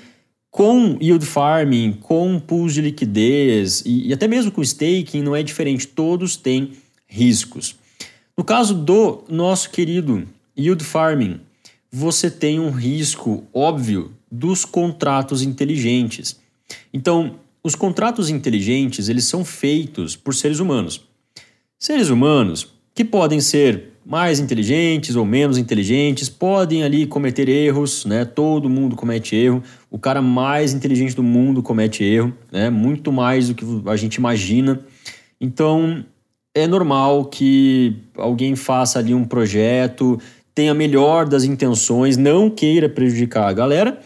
[0.52, 5.42] com yield farming, com pools de liquidez e, e até mesmo com staking não é
[5.42, 6.74] diferente, todos têm
[7.08, 7.76] riscos.
[8.38, 11.40] No caso do nosso querido yield farming,
[11.92, 16.40] você tem um risco óbvio dos contratos inteligentes.
[16.94, 21.02] Então, os contratos inteligentes, eles são feitos por seres humanos.
[21.78, 28.26] Seres humanos que podem ser mais inteligentes ou menos inteligentes, podem ali cometer erros, né?
[28.26, 29.62] Todo mundo comete erro.
[29.92, 32.72] O cara mais inteligente do mundo comete erro, né?
[32.72, 34.80] Muito mais do que a gente imagina.
[35.40, 36.04] Então,
[36.56, 40.20] é normal que alguém faça ali um projeto,
[40.56, 44.00] tenha a melhor das intenções, não queira prejudicar a galera.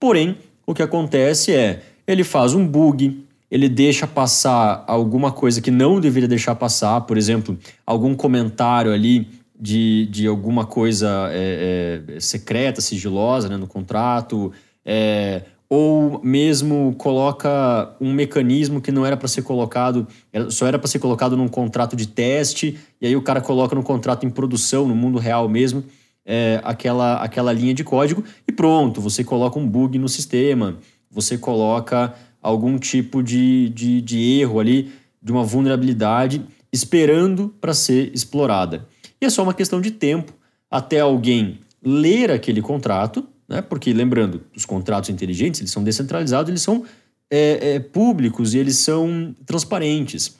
[0.00, 5.70] Porém, o que acontece é, ele faz um bug, ele deixa passar alguma coisa que
[5.70, 12.20] não deveria deixar passar, por exemplo, algum comentário ali de, de alguma coisa é, é,
[12.20, 14.52] secreta, sigilosa né, no contrato,
[14.84, 20.08] é, ou mesmo coloca um mecanismo que não era para ser colocado,
[20.48, 23.82] só era para ser colocado num contrato de teste, e aí o cara coloca no
[23.82, 25.84] contrato em produção, no mundo real mesmo,
[26.24, 30.76] é, aquela, aquela linha de código, e pronto, você coloca um bug no sistema,
[31.10, 34.90] você coloca algum tipo de, de, de erro ali,
[35.22, 36.42] de uma vulnerabilidade,
[36.72, 38.88] esperando para ser explorada.
[39.20, 40.32] E é só uma questão de tempo
[40.70, 43.60] até alguém ler aquele contrato né?
[43.60, 46.84] Porque, lembrando, os contratos inteligentes eles são descentralizados, eles são
[47.28, 50.38] é, é, públicos e eles são transparentes.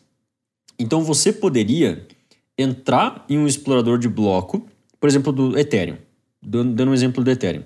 [0.79, 2.07] Então, você poderia
[2.57, 4.65] entrar em um explorador de bloco,
[5.01, 5.97] por exemplo, do Ethereum.
[6.41, 7.65] Dando um exemplo do Ethereum.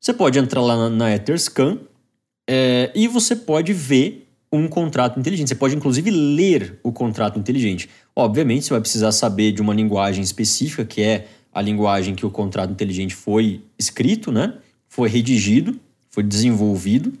[0.00, 1.78] Você pode entrar lá na, na Etherscan
[2.48, 4.21] é, e você pode ver
[4.52, 5.48] um contrato inteligente.
[5.48, 7.88] Você pode, inclusive, ler o contrato inteligente.
[8.14, 12.30] Obviamente, você vai precisar saber de uma linguagem específica, que é a linguagem que o
[12.30, 14.54] contrato inteligente foi escrito, né?
[14.88, 17.14] foi redigido, foi desenvolvido.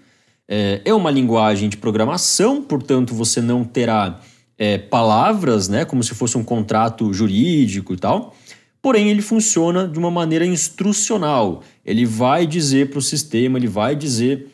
[0.46, 4.20] É, é uma linguagem de programação, portanto, você não terá
[4.58, 5.84] é, palavras, né?
[5.86, 8.34] como se fosse um contrato jurídico e tal.
[8.82, 11.62] Porém, ele funciona de uma maneira instrucional.
[11.84, 14.48] Ele vai dizer para o sistema, ele vai dizer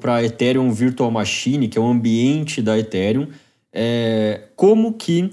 [0.00, 3.28] para Ethereum Virtual Machine, que é o ambiente da Ethereum,
[3.72, 5.30] é, como que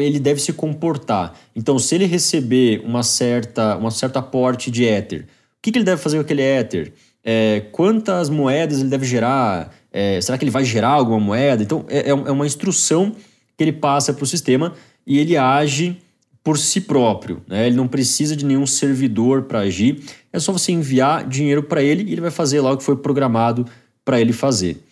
[0.00, 1.34] ele deve se comportar.
[1.56, 5.26] Então, se ele receber uma certa, uma certa aporte de Ether, o
[5.62, 6.92] que, que ele deve fazer com aquele Ether?
[7.24, 9.74] É, quantas moedas ele deve gerar?
[9.90, 11.62] É, será que ele vai gerar alguma moeda?
[11.62, 13.14] Então, é, é, é uma instrução
[13.56, 14.74] que ele passa para o sistema
[15.06, 15.98] e ele age
[16.42, 17.42] por si próprio.
[17.46, 17.66] Né?
[17.66, 20.02] Ele não precisa de nenhum servidor para agir.
[20.32, 22.96] É só você enviar dinheiro para ele e ele vai fazer lá o que foi
[22.96, 23.66] programado
[24.04, 24.82] para ele fazer.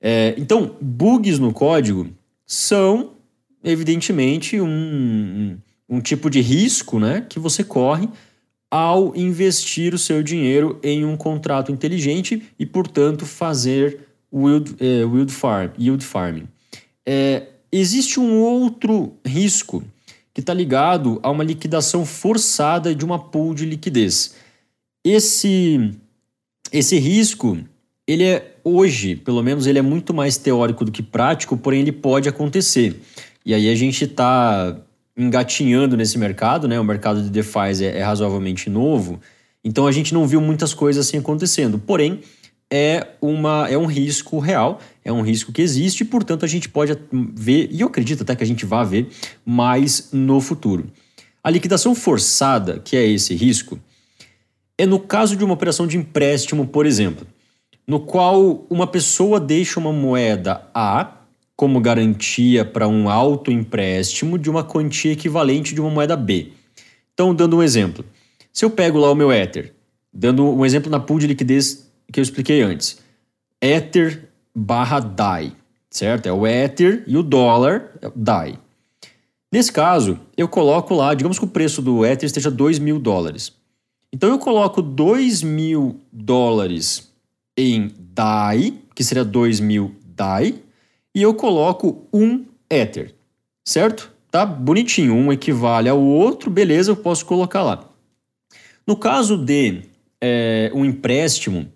[0.00, 2.08] É, então, bugs no código
[2.46, 3.14] são
[3.64, 5.56] evidentemente, um,
[5.88, 8.08] um, tipo de risco né, que você corre
[8.70, 14.00] ao investir o seu dinheiro em um contrato inteligente e, portanto, fazer
[14.32, 16.46] yield, é, farm, yield farming.
[17.06, 19.82] É, existe um outro risco
[20.34, 24.34] que está ligado a uma liquidação forçada de uma pool de liquidez.
[25.04, 25.92] Esse,
[26.72, 27.56] esse risco,
[28.06, 31.92] ele é hoje, pelo menos, ele é muito mais teórico do que prático, porém ele
[31.92, 33.00] pode acontecer.
[33.46, 34.76] E aí a gente está
[35.16, 36.80] engatinhando nesse mercado, né?
[36.80, 39.20] O mercado de DeFi é, é, razoavelmente novo,
[39.62, 41.78] então a gente não viu muitas coisas assim acontecendo.
[41.78, 42.20] Porém,
[42.70, 46.68] é, uma, é um risco real, é um risco que existe, e, portanto a gente
[46.68, 46.96] pode
[47.34, 49.08] ver, e eu acredito até que a gente vá ver
[49.44, 50.90] mais no futuro.
[51.42, 53.78] A liquidação forçada, que é esse risco,
[54.78, 57.26] é no caso de uma operação de empréstimo, por exemplo,
[57.86, 61.20] no qual uma pessoa deixa uma moeda A
[61.54, 66.52] como garantia para um alto empréstimo de uma quantia equivalente de uma moeda B.
[67.12, 68.04] Então, dando um exemplo,
[68.52, 69.72] se eu pego lá o meu Ether,
[70.12, 72.98] dando um exemplo na pool de liquidez que eu expliquei antes,
[73.60, 75.52] Ether barra DAI,
[75.90, 76.26] certo?
[76.26, 78.58] É o Ether e o dólar, é DAI.
[79.52, 83.52] Nesse caso, eu coloco lá, digamos que o preço do Ether esteja 2 mil dólares.
[84.12, 87.12] Então eu coloco 2 mil dólares
[87.56, 90.60] em DAI, que seria 2 mil DAI,
[91.14, 93.14] e eu coloco um Ether,
[93.64, 94.12] certo?
[94.30, 97.88] Tá bonitinho, um equivale ao outro, beleza, eu posso colocar lá.
[98.86, 99.82] No caso de
[100.20, 101.68] é, um empréstimo,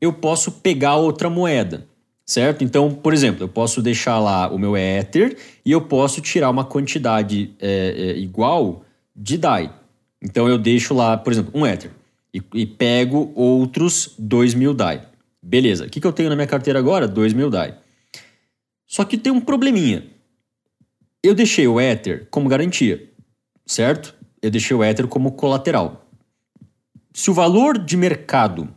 [0.00, 1.86] eu posso pegar outra moeda,
[2.32, 2.64] certo?
[2.64, 6.64] Então, por exemplo, eu posso deixar lá o meu Ether e eu posso tirar uma
[6.64, 9.70] quantidade é, é, igual de DAI.
[10.22, 11.90] Então, eu deixo lá, por exemplo, um Ether
[12.32, 15.06] e, e pego outros 2 mil DAI.
[15.42, 17.06] Beleza, o que, que eu tenho na minha carteira agora?
[17.06, 17.76] 2 mil DAI.
[18.86, 20.06] Só que tem um probleminha.
[21.22, 23.10] Eu deixei o Ether como garantia,
[23.66, 24.14] certo?
[24.40, 26.06] Eu deixei o Ether como colateral.
[27.12, 28.68] Se o valor de mercado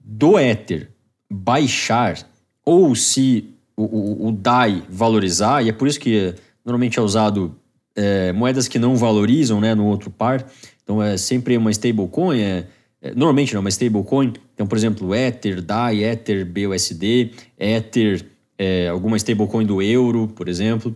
[0.00, 0.90] do Ether
[1.30, 2.29] baixar,
[2.70, 6.32] ou se o, o, o DAI valorizar, e é por isso que
[6.64, 7.56] normalmente é usado
[7.96, 10.46] é, moedas que não valorizam né, no outro par,
[10.84, 12.66] então é sempre uma stablecoin, é,
[13.02, 18.24] é, normalmente não, uma stablecoin, então por exemplo, Ether, DAI, Ether, BUSD, Ether
[18.56, 20.94] é, alguma stablecoin do euro, por exemplo.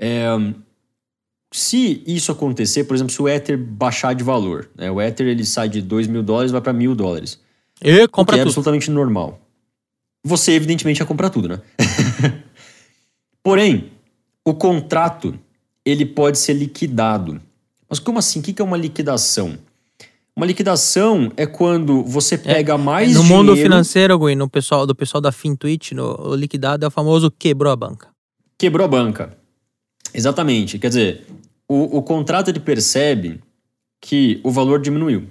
[0.00, 0.26] É,
[1.52, 5.44] se isso acontecer, por exemplo, se o Ether baixar de valor, né, o Ether ele
[5.44, 7.38] sai de 2 mil dólares e vai para mil dólares.
[7.80, 8.48] E compra que tudo.
[8.48, 9.40] é absolutamente normal.
[10.24, 11.60] Você, evidentemente, ia comprar tudo, né?
[13.42, 13.92] Porém,
[14.44, 15.38] o contrato
[15.84, 17.40] ele pode ser liquidado.
[17.88, 18.40] Mas como assim?
[18.40, 19.58] O que é uma liquidação?
[20.36, 23.44] Uma liquidação é quando você pega mais no dinheiro...
[23.44, 27.28] mundo financeiro, Gui, no pessoal, do pessoal da FinTwitch, no, o liquidado é o famoso
[27.28, 28.08] quebrou a banca.
[28.56, 29.36] Quebrou a banca.
[30.14, 30.78] Exatamente.
[30.78, 31.26] Quer dizer,
[31.66, 33.40] o, o contrato ele percebe
[34.00, 35.24] que o valor diminuiu.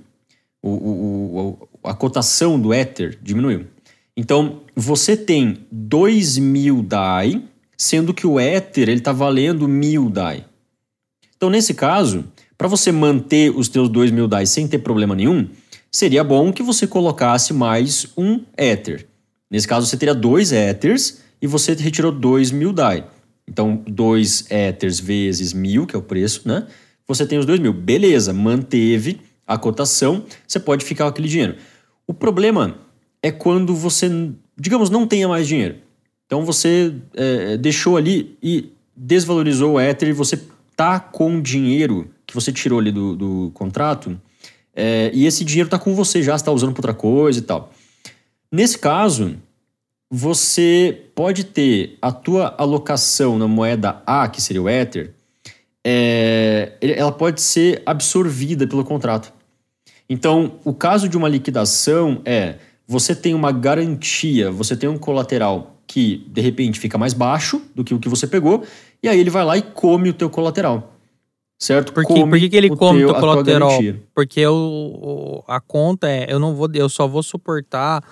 [0.62, 3.66] O, o, o, a cotação do Ether diminuiu.
[4.20, 7.44] Então, você tem 2 mil DAI,
[7.78, 10.44] sendo que o Ether está valendo mil DAI.
[11.36, 12.26] Então, nesse caso,
[12.58, 15.48] para você manter os teus 2 mil DAI sem ter problema nenhum,
[15.92, 19.06] seria bom que você colocasse mais um Ether.
[19.52, 23.06] Nesse caso, você teria dois Ethers e você retirou 2 mil DAI.
[23.48, 26.66] Então, 2 Ethers vezes mil, que é o preço, né?
[27.08, 27.72] Você tem os 2 mil.
[27.72, 31.56] Beleza, manteve a cotação, você pode ficar com aquele dinheiro.
[32.08, 32.87] O problema
[33.22, 34.10] é quando você,
[34.58, 35.76] digamos, não tenha mais dinheiro.
[36.26, 40.42] Então você é, deixou ali e desvalorizou o Ether e você
[40.76, 44.20] tá com dinheiro que você tirou ali do, do contrato
[44.80, 47.72] é, e esse dinheiro tá com você já, está usando para outra coisa e tal.
[48.52, 49.36] Nesse caso,
[50.08, 55.14] você pode ter a tua alocação na moeda A, que seria o Ether,
[55.84, 59.34] é, ela pode ser absorvida pelo contrato.
[60.08, 62.56] Então, o caso de uma liquidação é
[62.88, 67.84] você tem uma garantia, você tem um colateral que de repente fica mais baixo do
[67.84, 68.64] que o que você pegou,
[69.04, 70.94] e aí ele vai lá e come o teu colateral.
[71.60, 71.92] Certo?
[71.92, 73.72] Por que, Come por que, que ele o come teu- o tua colateral?
[74.14, 78.04] Porque o- a conta é, eu não vou, eu só vou suportar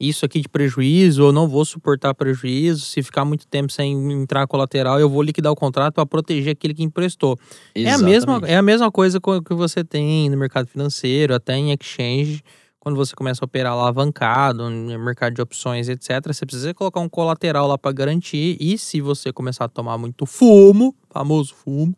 [0.00, 2.84] isso aqui de prejuízo, eu não vou suportar prejuízo.
[2.84, 6.74] Se ficar muito tempo sem entrar colateral, eu vou liquidar o contrato para proteger aquele
[6.74, 7.38] que emprestou.
[7.74, 8.50] É a, mesma, Exatamente.
[8.52, 12.42] é a mesma coisa co- que você tem no mercado financeiro, até em exchange,
[12.80, 16.26] quando você começa a operar alavancado, no mercado de opções, etc.
[16.26, 18.56] Você precisa colocar um colateral lá para garantir.
[18.60, 21.94] E se você começar a tomar muito fumo, famoso fumo,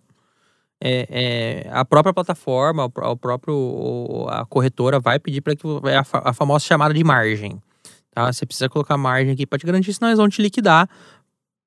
[0.83, 1.07] é,
[1.67, 5.97] é, a própria plataforma, o pró- o próprio a corretora vai pedir para que é
[5.97, 7.61] a, a famosa chamada de margem.
[8.13, 8.33] Tá?
[8.33, 10.89] Você precisa colocar margem aqui para te garantir, senão eles vão te liquidar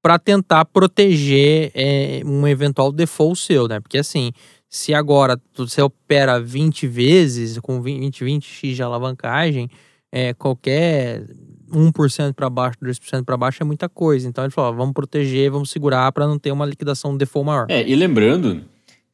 [0.02, 3.80] para tentar proteger é, um eventual default seu, né?
[3.80, 4.34] Porque assim,
[4.74, 9.70] se agora você opera 20 vezes com 20, 20x de alavancagem,
[10.12, 11.28] é, qualquer
[11.72, 14.28] 1% para baixo, 2% para baixo é muita coisa.
[14.28, 17.68] Então ele falou, vamos proteger, vamos segurar para não ter uma liquidação um default maior.
[17.70, 18.64] É, e lembrando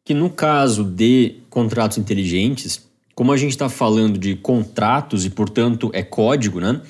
[0.06, 5.92] que no caso de contratos inteligentes, como a gente está falando de contratos e, portanto,
[5.94, 6.82] é código, né?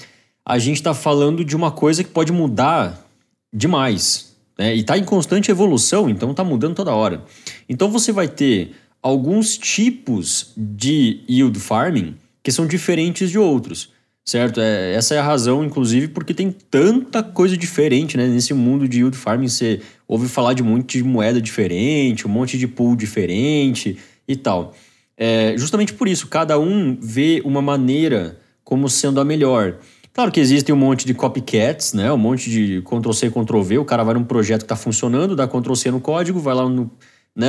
[0.45, 3.03] A gente está falando de uma coisa que pode mudar
[3.51, 4.28] demais.
[4.59, 4.75] Né?
[4.75, 7.23] E está em constante evolução, então está mudando toda hora.
[7.69, 13.91] Então você vai ter alguns tipos de yield farming que são diferentes de outros.
[14.25, 14.59] Certo?
[14.59, 18.27] É, essa é a razão, inclusive, porque tem tanta coisa diferente né?
[18.27, 19.47] nesse mundo de yield farming.
[19.47, 24.35] Você ouve falar de um monte de moeda diferente, um monte de pool diferente e
[24.35, 24.75] tal.
[25.17, 29.79] É, justamente por isso, cada um vê uma maneira como sendo a melhor.
[30.13, 32.11] Claro que existem um monte de copycats, né?
[32.11, 33.77] um monte de Ctrl-C, Ctrl-V.
[33.77, 36.91] O cara vai num projeto que está funcionando, dá Ctrl-C no código, vai lá no.
[37.35, 37.47] Né?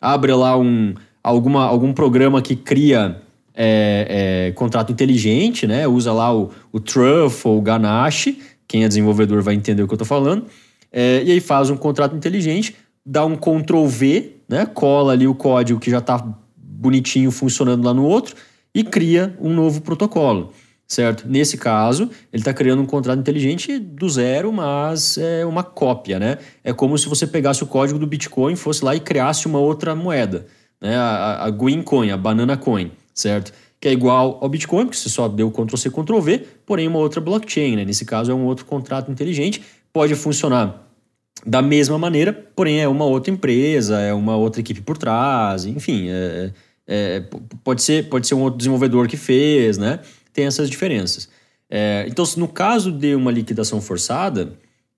[0.00, 3.20] abre lá um, alguma, algum programa que cria
[3.54, 5.86] é, é, contrato inteligente, né?
[5.86, 9.98] Usa lá o, o Truffle, o Ganache, quem é desenvolvedor vai entender o que eu
[9.98, 10.46] tô falando.
[10.90, 14.66] É, e aí faz um contrato inteligente, dá um Ctrl V, né?
[14.66, 16.24] Cola ali o código que já tá
[16.56, 18.34] bonitinho funcionando lá no outro
[18.74, 20.52] e cria um novo protocolo,
[20.92, 21.26] certo?
[21.26, 26.36] Nesse caso, ele está criando um contrato inteligente do zero, mas é uma cópia, né?
[26.62, 29.94] É como se você pegasse o código do Bitcoin, fosse lá e criasse uma outra
[29.94, 30.46] moeda,
[30.80, 30.94] né?
[30.94, 33.54] A, a Green Coin, a Banana Coin, certo?
[33.80, 37.76] Que é igual ao Bitcoin, porque você só deu Ctrl-C, Ctrl-V, porém uma outra blockchain,
[37.76, 37.84] né?
[37.86, 39.62] Nesse caso é um outro contrato inteligente,
[39.94, 40.86] pode funcionar
[41.46, 46.08] da mesma maneira, porém é uma outra empresa, é uma outra equipe por trás, enfim,
[46.10, 46.50] é,
[46.86, 49.98] é, p- pode, ser, pode ser um outro desenvolvedor que fez, né?
[50.32, 51.28] Tem essas diferenças.
[51.70, 54.52] É, então, no caso de uma liquidação forçada,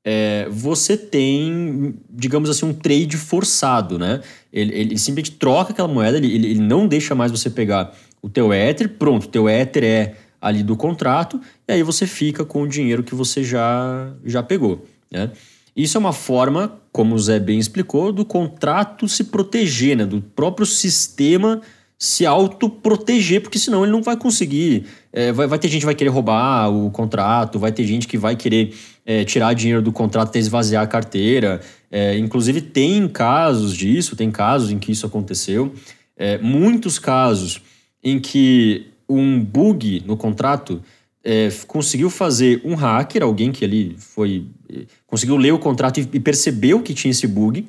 [0.05, 4.21] é, você tem, digamos assim, um trade forçado, né?
[4.53, 8.53] Ele, ele simplesmente troca aquela moeda, ele ele não deixa mais você pegar o teu
[8.53, 12.69] Ether, pronto, o teu Ether é ali do contrato, e aí você fica com o
[12.69, 15.31] dinheiro que você já, já pegou, né?
[15.77, 20.07] Isso é uma forma, como o Zé bem explicou, do contrato se proteger, né?
[20.07, 21.61] do próprio sistema
[21.99, 24.87] se autoproteger, porque senão ele não vai conseguir.
[25.17, 28.19] É, vai, vai ter gente que vai querer roubar o contrato, vai ter gente que
[28.19, 28.75] vai querer
[29.07, 31.61] é, tirar dinheiro do contrato até esvaziar a carteira.
[31.89, 35.73] É, inclusive, tem casos disso, tem casos em que isso aconteceu.
[36.17, 37.63] É, muitos casos
[38.03, 40.83] em que um bug no contrato
[41.23, 44.47] é, conseguiu fazer um hacker, alguém que ali foi.
[44.69, 47.67] eh, conseguiu ler o contrato e percebeu que tinha esse bug.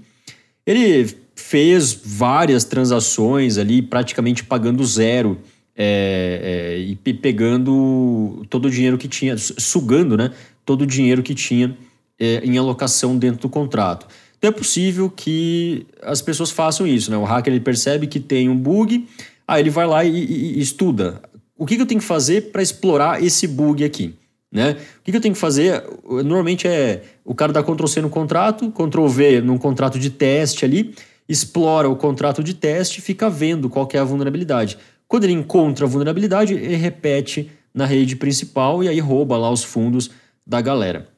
[0.66, 5.40] Ele fez várias transações ali, praticamente pagando zero
[5.76, 10.32] é, é, e pegando todo o dinheiro que tinha, sugando né,
[10.66, 11.78] todo o dinheiro que tinha
[12.20, 14.08] é, em alocação dentro do contrato.
[14.38, 17.12] Então é possível que as pessoas façam isso.
[17.12, 17.18] Né?
[17.18, 19.08] O hacker ele percebe que tem um bug,
[19.48, 21.22] aí ele vai lá e, e, e estuda.
[21.58, 24.16] O que, que eu tenho que fazer para explorar esse bug aqui?
[24.52, 24.72] Né?
[24.72, 25.84] O que, que eu tenho que fazer?
[26.04, 30.64] Normalmente é o cara dá Ctrl C no contrato, Ctrl V num contrato de teste
[30.64, 30.94] ali,
[31.28, 34.78] explora o contrato de teste e fica vendo qual é a vulnerabilidade.
[35.08, 39.64] Quando ele encontra a vulnerabilidade, ele repete na rede principal e aí rouba lá os
[39.64, 40.10] fundos
[40.46, 41.10] da galera.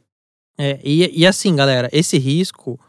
[0.57, 2.79] É, e, e assim, galera, esse risco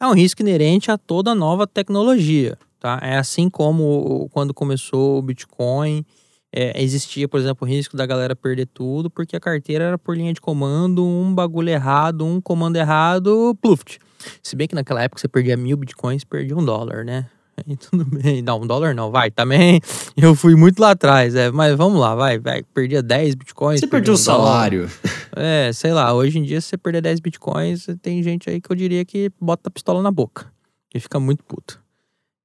[0.00, 2.98] é um risco inerente a toda nova tecnologia, tá?
[3.00, 6.04] É assim como quando começou o Bitcoin,
[6.52, 10.16] é, existia, por exemplo, o risco da galera perder tudo, porque a carteira era por
[10.16, 13.98] linha de comando, um bagulho errado, um comando errado, pluft.
[14.42, 17.26] Se bem que naquela época você perdia mil bitcoins, perdia um dólar, né?
[17.66, 18.42] Aí tudo bem.
[18.42, 19.30] Não, um dólar não, vai.
[19.30, 19.80] Também
[20.16, 22.62] eu fui muito lá atrás, é, mas vamos lá, vai, vai.
[22.62, 23.80] Perdia 10 bitcoins.
[23.80, 24.90] Você perdeu um o salário.
[25.34, 28.70] É, sei lá, hoje em dia, se você perder 10 bitcoins, tem gente aí que
[28.70, 30.52] eu diria que bota a pistola na boca.
[30.90, 31.80] Que fica muito puto.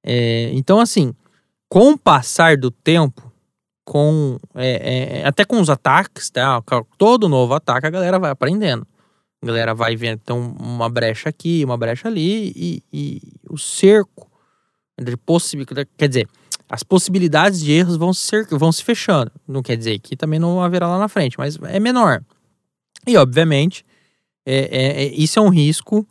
[0.02, 1.12] É, então, assim,
[1.68, 3.30] com o passar do tempo,
[3.84, 6.62] com é, é, até com os ataques, tá?
[6.96, 8.86] Todo novo ataque, a galera vai aprendendo.
[9.42, 14.27] A galera vai vendo então uma brecha aqui, uma brecha ali, e, e o cerco.
[15.96, 16.28] Quer dizer,
[16.68, 19.32] as possibilidades de erros vão se, vão se fechando.
[19.46, 22.22] Não quer dizer que também não haverá lá na frente, mas é menor.
[23.06, 23.84] E, obviamente,
[24.44, 26.06] é, é, é isso é um risco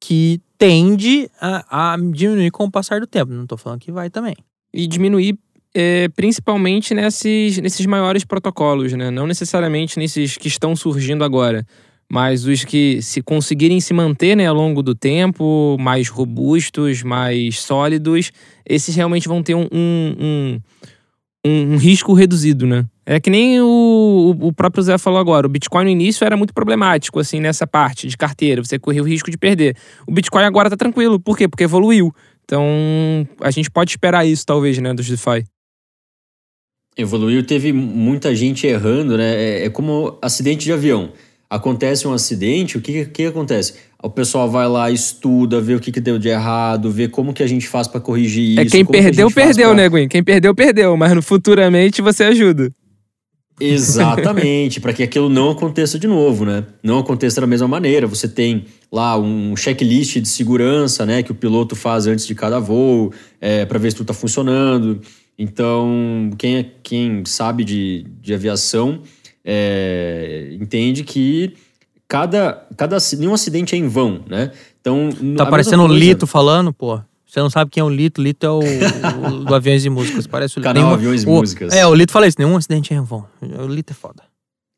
[0.00, 3.32] que tende a, a, diminuir com o passar do tempo.
[3.32, 4.36] Não estou falando que vai também.
[4.72, 5.38] E diminuir
[5.74, 9.10] é, principalmente nesses, nesses maiores protocolos, né?
[9.10, 11.66] Não necessariamente nesses que estão surgindo agora
[12.10, 17.60] mas os que se conseguirem se manter né, ao longo do tempo, mais robustos, mais
[17.60, 18.30] sólidos,
[18.64, 20.60] esses realmente vão ter um, um,
[21.44, 22.84] um, um risco reduzido, né?
[23.04, 26.52] É que nem o, o próprio Zé falou agora, o Bitcoin no início era muito
[26.52, 29.76] problemático, assim, nessa parte de carteira, você corria o risco de perder.
[30.06, 31.46] O Bitcoin agora tá tranquilo, por quê?
[31.48, 32.12] Porque evoluiu.
[32.44, 32.64] Então,
[33.40, 35.44] a gente pode esperar isso, talvez, né, dos DeFi.
[36.96, 39.34] Evoluiu, teve muita gente errando, né?
[39.34, 41.12] É, é como acidente de avião
[41.48, 43.74] acontece um acidente, o que, que acontece?
[44.02, 47.42] O pessoal vai lá, estuda, vê o que, que deu de errado, vê como que
[47.42, 48.76] a gente faz para corrigir é isso.
[48.76, 49.76] É quem perdeu, que perdeu, pra...
[49.76, 50.08] né, Gwen?
[50.08, 52.70] Quem perdeu, perdeu, mas no futuramente você ajuda.
[53.58, 56.64] Exatamente, para que aquilo não aconteça de novo, né?
[56.82, 58.06] Não aconteça da mesma maneira.
[58.06, 62.60] Você tem lá um checklist de segurança, né, que o piloto faz antes de cada
[62.60, 65.00] voo, é, para ver se tudo está funcionando.
[65.38, 69.00] Então, quem, é, quem sabe de, de aviação
[69.46, 71.54] é, entende que
[72.08, 74.50] cada, cada nenhum acidente é em vão, né?
[74.80, 77.00] Então, tá parecendo o Lito falando, pô.
[77.24, 78.22] Você não sabe quem é o Lito?
[78.22, 80.26] Lito é o, o do Aviões e Músicas.
[80.26, 81.72] Parece o Canal nenhum, Aviões e Músicas.
[81.72, 83.26] É, o Lito fala isso, nenhum acidente é em vão.
[83.40, 84.22] O Lito é foda.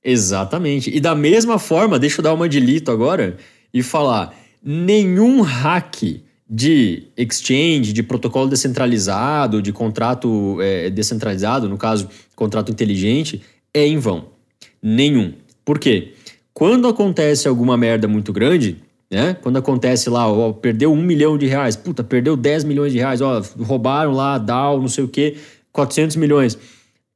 [0.04, 0.94] Exatamente.
[0.94, 3.36] E da mesma forma, deixa eu dar uma de Lito agora
[3.72, 6.02] e falar: nenhum hack
[6.50, 13.42] de exchange, de protocolo descentralizado, de contrato é, descentralizado, no caso, contrato inteligente,
[13.72, 14.37] é em vão.
[14.82, 15.34] Nenhum.
[15.64, 16.14] Por quê?
[16.52, 18.78] Quando acontece alguma merda muito grande,
[19.10, 19.36] né?
[19.40, 23.20] Quando acontece lá, ó, perdeu um milhão de reais, puta, perdeu 10 milhões de reais,
[23.20, 25.36] ó, roubaram lá, DAO, não sei o quê,
[25.72, 26.58] 400 milhões.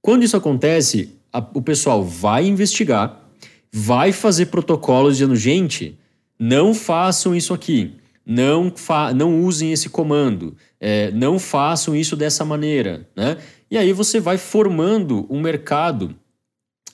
[0.00, 3.20] Quando isso acontece, a, o pessoal vai investigar,
[3.72, 5.98] vai fazer protocolos dizendo, gente,
[6.38, 7.92] não façam isso aqui,
[8.24, 13.36] não, fa não usem esse comando, é, não façam isso dessa maneira, né?
[13.70, 16.14] E aí você vai formando um mercado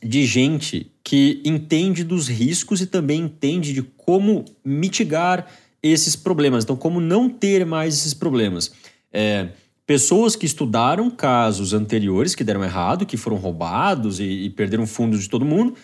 [0.02, 5.46] de gente que entende dos riscos e também entende de como mitigar
[5.82, 6.64] esses problemas.
[6.64, 8.72] Então, como não ter mais esses problemas.
[9.12, 9.48] É,
[9.86, 15.22] pessoas que estudaram casos anteriores que deram errado, que foram roubados e, e perderam fundos
[15.22, 15.74] de todo mundo,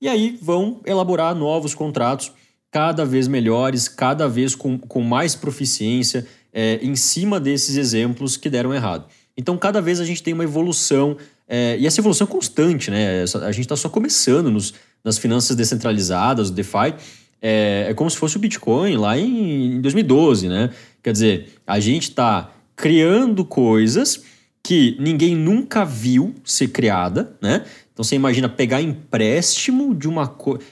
[0.00, 2.32] e aí vão elaborar novos contratos
[2.70, 8.48] cada vez melhores, cada vez com, com mais proficiência é, em cima desses exemplos que
[8.48, 9.06] deram errado.
[9.36, 11.16] Então, cada vez a gente tem uma evolução
[11.52, 13.24] é, e essa evolução é constante, né?
[13.42, 14.72] A gente está só começando nos,
[15.02, 16.94] nas finanças descentralizadas, o DeFi.
[17.42, 20.70] É, é, como se fosse o Bitcoin lá em, em 2012, né?
[21.02, 24.22] Quer dizer, a gente está criando coisas
[24.62, 27.64] que ninguém nunca viu ser criada, né?
[27.92, 30.62] Então você imagina pegar empréstimo de uma coisa.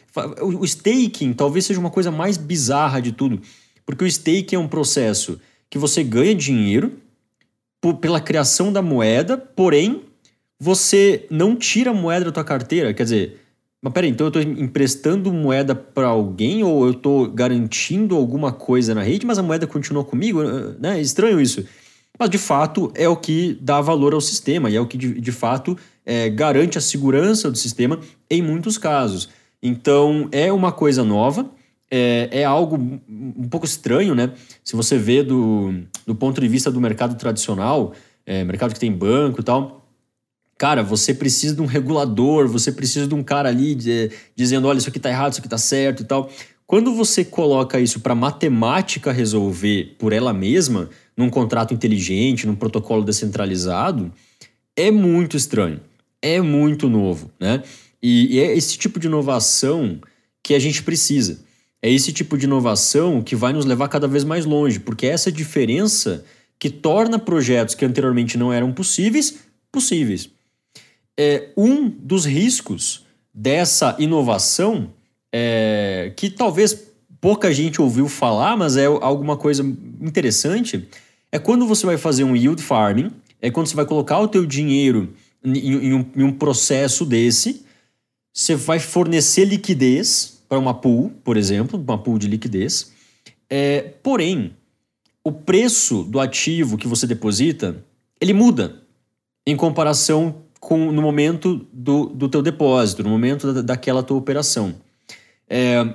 [0.41, 3.41] O staking talvez seja uma coisa mais bizarra de tudo,
[3.85, 6.93] porque o staking é um processo que você ganha dinheiro
[8.01, 10.08] pela criação da moeda, porém
[10.59, 13.41] você não tira moeda da tua carteira, quer dizer,
[13.81, 18.95] mas peraí, então eu estou emprestando moeda para alguém ou eu estou garantindo alguma coisa
[18.95, 20.43] na rede, mas a moeda continua comigo,
[20.81, 20.99] né?
[20.99, 21.65] É estranho isso.
[22.19, 25.21] Mas de fato é o que dá valor ao sistema e é o que de,
[25.21, 29.29] de fato é, garante a segurança do sistema em muitos casos.
[29.63, 31.49] Então, é uma coisa nova,
[31.91, 32.77] é, é, algo
[33.09, 34.33] um pouco estranho, né?
[34.65, 35.73] Se você vê do,
[36.05, 37.93] do ponto de vista do mercado tradicional,
[38.27, 39.78] é, mercado que tem banco e tal,
[40.59, 44.79] cara, você precisa de um regulador, você precisa de um cara ali de, dizendo, olha,
[44.79, 46.29] isso aqui tá errado, isso aqui tá certo e tal.
[46.67, 53.05] Quando você coloca isso para matemática resolver por ela mesma, num contrato inteligente, num protocolo
[53.05, 54.13] descentralizado,
[54.77, 55.81] é muito estranho,
[56.21, 57.63] é muito novo, né?
[58.03, 59.99] E, e é esse tipo de inovação
[60.43, 61.41] que a gente precisa.
[61.81, 65.11] É esse tipo de inovação que vai nos levar cada vez mais longe, porque é
[65.11, 66.25] essa diferença
[66.59, 69.37] que torna projetos que anteriormente não eram possíveis,
[69.71, 70.29] possíveis.
[71.19, 73.05] É, um dos riscos
[73.35, 74.93] dessa inovação
[75.33, 76.89] é, que talvez
[77.21, 79.63] pouca gente ouviu falar, mas é alguma coisa
[80.01, 80.89] interessante,
[81.31, 83.11] é quando você vai fazer um yield farming,
[83.43, 85.13] é quando você vai colocar o teu dinheiro
[85.45, 87.65] em, em, um, em um processo desse,
[88.33, 92.93] você vai fornecer liquidez para uma pool, por exemplo, uma pool de liquidez,
[93.51, 94.55] é, porém,
[95.25, 97.85] o preço do ativo que você deposita,
[98.21, 98.83] ele muda
[99.47, 104.75] em comparação com no momento do, do teu depósito, no momento da, daquela tua operação.
[105.49, 105.87] É,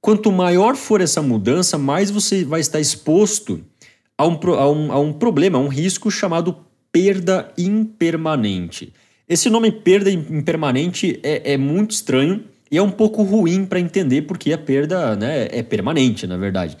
[0.00, 3.60] quanto maior for essa mudança, mais você vai estar exposto
[4.16, 6.56] a um, a um, a um problema, a um risco chamado
[6.92, 8.92] perda impermanente.
[9.28, 14.22] Esse nome perda impermanente é, é muito estranho e é um pouco ruim para entender
[14.22, 16.76] porque a perda né, é permanente, na verdade.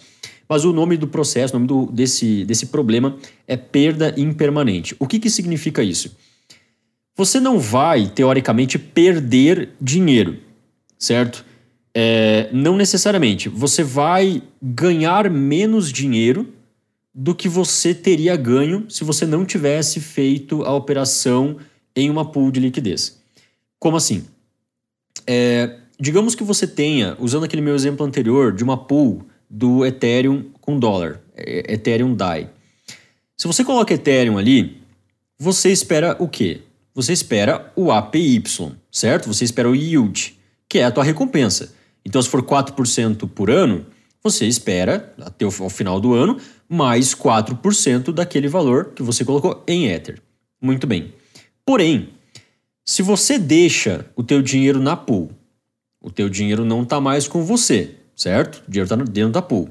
[0.48, 4.96] Mas o nome do processo, o nome do, desse, desse problema é perda impermanente.
[4.98, 6.16] O que, que significa isso?
[7.20, 10.38] Você não vai, teoricamente, perder dinheiro,
[10.98, 11.44] certo?
[11.94, 13.46] É, não necessariamente.
[13.46, 16.48] Você vai ganhar menos dinheiro
[17.14, 21.58] do que você teria ganho se você não tivesse feito a operação
[21.94, 23.20] em uma pool de liquidez.
[23.78, 24.24] Como assim?
[25.26, 30.46] É, digamos que você tenha, usando aquele meu exemplo anterior, de uma pool do Ethereum
[30.58, 32.48] com dólar, é, Ethereum DAI.
[33.36, 34.80] Se você coloca Ethereum ali,
[35.38, 36.62] você espera o quê?
[37.00, 38.44] Você espera o APY,
[38.92, 39.26] certo?
[39.32, 40.38] Você espera o yield,
[40.68, 41.72] que é a tua recompensa.
[42.04, 43.86] Então, se for 4% por ano,
[44.22, 46.36] você espera, até o final do ano,
[46.68, 50.20] mais 4% daquele valor que você colocou em Ether.
[50.60, 51.14] Muito bem.
[51.64, 52.10] Porém,
[52.84, 55.30] se você deixa o teu dinheiro na pool,
[56.02, 58.62] o teu dinheiro não está mais com você, certo?
[58.68, 59.70] O dinheiro está dentro da pool.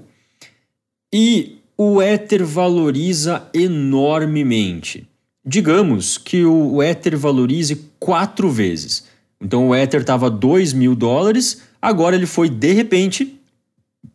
[1.13, 5.07] E o Ether valoriza enormemente.
[5.45, 9.05] Digamos que o Ether valorize quatro vezes.
[9.41, 13.39] Então o Ether estava 2 mil dólares, Agora ele foi de repente,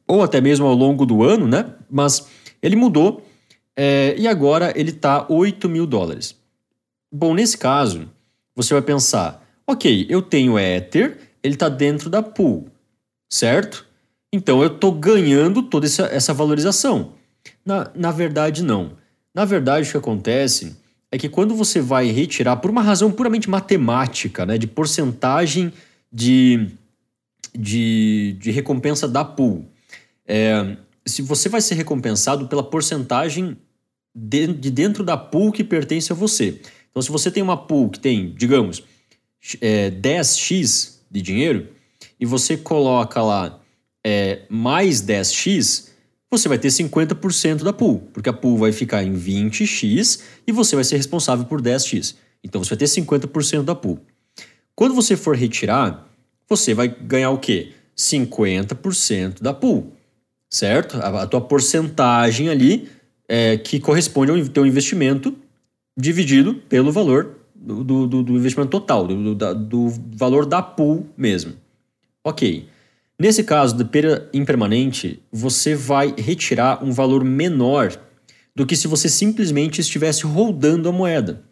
[0.07, 1.73] ou até mesmo ao longo do ano, né?
[1.91, 2.27] Mas
[2.63, 3.27] ele mudou
[3.77, 6.37] é, e agora ele está 8 mil dólares.
[7.13, 8.09] Bom, nesse caso,
[8.55, 12.69] você vai pensar: ok, eu tenho Ether, ele está dentro da pool,
[13.31, 13.87] certo?
[14.33, 17.13] Então eu estou ganhando toda essa, essa valorização.
[17.65, 18.93] Na, na verdade, não.
[19.35, 20.77] Na verdade, o que acontece
[21.15, 25.73] é que quando você vai retirar, por uma razão puramente matemática, né, de porcentagem
[26.13, 26.71] de
[27.57, 29.65] de, de recompensa da pool.
[30.27, 33.57] É, se você vai ser recompensado pela porcentagem
[34.13, 36.61] de, de, dentro da pool que pertence a você.
[36.91, 38.83] Então, se você tem uma pool que tem, digamos,
[39.61, 41.69] é, 10x de dinheiro
[42.19, 43.61] e você coloca lá
[44.03, 45.91] é, mais 10x,
[46.37, 50.75] você vai ter 50% da pool, porque a pool vai ficar em 20x e você
[50.75, 52.17] vai ser responsável por 10x.
[52.43, 54.01] Então você vai ter 50% da pool.
[54.75, 56.09] Quando você for retirar,
[56.49, 57.73] você vai ganhar o quê?
[57.97, 59.93] 50% da pool,
[60.51, 60.97] certo?
[60.99, 62.89] A, a tua porcentagem ali
[63.29, 65.35] é, que corresponde ao teu investimento
[65.97, 71.55] dividido pelo valor do, do, do investimento total, do, do, do, valor da pool mesmo.
[72.23, 72.69] Ok.
[73.19, 77.97] Nesse caso de perda impermanente, você vai retirar um valor menor
[78.55, 81.43] do que se você simplesmente estivesse rodando a moeda.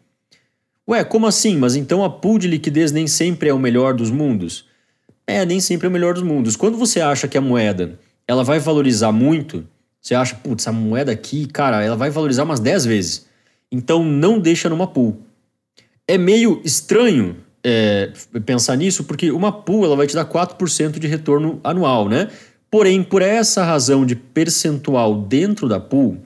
[0.88, 1.56] Ué, como assim?
[1.56, 4.66] Mas então a pool de liquidez nem sempre é o melhor dos mundos?
[5.24, 6.56] É, nem sempre é o melhor dos mundos.
[6.56, 9.64] Quando você acha que a moeda ela vai valorizar muito,
[10.00, 13.26] você acha, putz, essa moeda aqui, cara, ela vai valorizar umas 10 vezes.
[13.70, 15.22] Então não deixa numa pool.
[16.08, 18.12] É meio estranho é,
[18.44, 22.30] pensar nisso, porque uma pool ela vai te dar 4% de retorno anual, né?
[22.70, 26.18] Porém, por essa razão de percentual dentro da pool,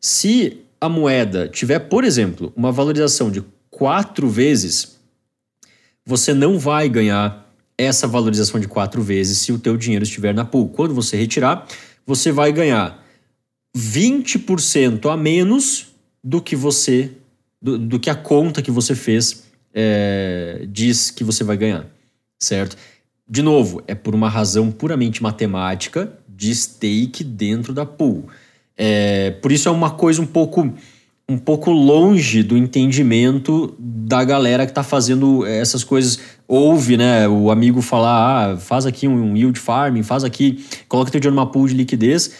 [0.00, 4.98] se a moeda tiver, por exemplo, uma valorização de 4 vezes,
[6.04, 7.46] você não vai ganhar
[7.80, 10.68] essa valorização de quatro vezes se o teu dinheiro estiver na pool.
[10.68, 11.66] Quando você retirar,
[12.06, 13.02] você vai ganhar
[13.76, 15.86] 20% a menos
[16.22, 17.12] do que você
[17.62, 19.44] do, do, que a conta que você fez
[19.74, 21.86] é, diz que você vai ganhar,
[22.38, 22.76] certo?
[23.28, 28.28] De novo, é por uma razão puramente matemática de stake dentro da pool.
[28.76, 30.72] É, por isso é uma coisa um pouco
[31.28, 36.18] um pouco longe do entendimento da galera que está fazendo essas coisas.
[36.48, 41.20] Ouve, né, o amigo falar, ah, faz aqui um yield farming, faz aqui, coloca teu
[41.20, 42.32] dinheiro numa pool de liquidez.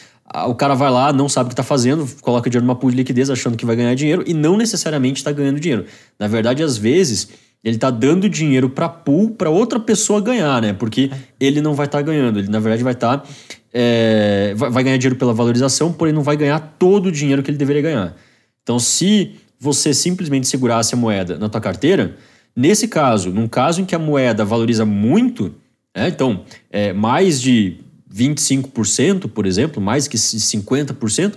[0.46, 2.96] O cara vai lá, não sabe o que está fazendo, coloca dinheiro numa pool de
[2.96, 5.86] liquidez achando que vai ganhar dinheiro e não necessariamente está ganhando dinheiro.
[6.18, 7.28] Na verdade, às vezes,
[7.64, 10.72] ele está dando dinheiro para pool para outra pessoa ganhar, né?
[10.72, 13.18] Porque ele não vai estar tá ganhando, ele na verdade vai estar.
[13.18, 13.28] Tá,
[13.72, 17.58] é, vai ganhar dinheiro pela valorização, porém não vai ganhar todo o dinheiro que ele
[17.58, 18.16] deveria ganhar.
[18.62, 22.16] Então, se você simplesmente segurasse a moeda na tua carteira,
[22.54, 25.54] nesse caso, num caso em que a moeda valoriza muito,
[25.96, 27.78] né, então, é, mais de
[28.12, 31.36] 25%, por exemplo, mais que 50%,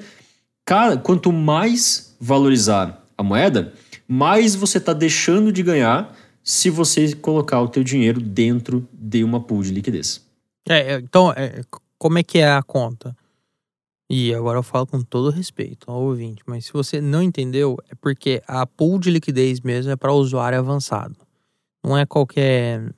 [0.65, 3.73] cada, quanto mais valorizar a moeda,
[4.07, 9.39] mais você está deixando de ganhar se você colocar o teu dinheiro dentro de uma
[9.39, 10.21] pool de liquidez.
[10.67, 11.61] É, então, é,
[11.97, 13.15] como é que é a conta?
[14.09, 17.95] E agora eu falo com todo respeito ao ouvinte, mas se você não entendeu, é
[17.95, 21.15] porque a pool de liquidez mesmo é para usuário avançado.
[21.83, 22.93] Não é qualquer.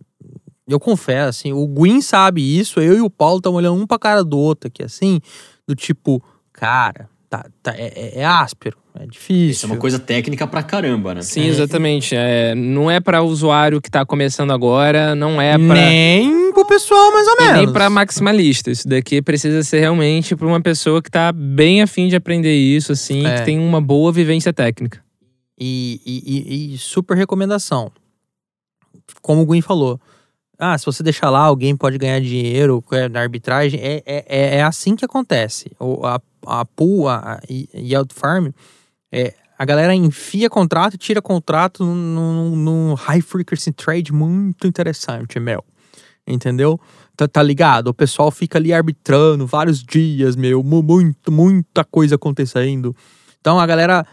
[0.68, 4.00] Eu confesso, assim, o Gwyn sabe isso, eu e o Paulo estamos olhando um pra
[4.00, 5.20] cara do outro aqui, assim,
[5.68, 9.50] do tipo, cara, tá, tá, é, é, é áspero, é difícil.
[9.52, 11.22] Isso é uma coisa técnica pra caramba, né?
[11.22, 12.16] Sim, exatamente.
[12.16, 17.12] É, não é para usuário que tá começando agora, não é para Nem pro pessoal,
[17.12, 17.58] mais ou menos.
[17.58, 18.72] nem para maximalista.
[18.72, 22.92] Isso daqui precisa ser realmente para uma pessoa que tá bem afim de aprender isso,
[22.92, 23.36] assim, é.
[23.36, 25.04] que tem uma boa vivência técnica.
[25.60, 27.92] E, e, e, super recomendação.
[29.22, 30.00] Como o Gwen falou.
[30.58, 33.80] Ah, se você deixar lá, alguém pode ganhar dinheiro é, na arbitragem.
[33.82, 35.72] É, é, é assim que acontece.
[36.04, 36.22] A,
[36.60, 38.50] a pool, a, a Yield Farm,
[39.12, 45.64] é, a galera enfia contrato e tira contrato num, high frequency trade muito interessante, meu.
[46.28, 46.80] Entendeu?
[47.16, 47.88] Tá, tá, ligado?
[47.88, 50.64] O pessoal fica ali arbitrando vários dias, meu.
[50.64, 52.96] Muito, muita coisa acontecendo.
[53.40, 54.06] Então a galera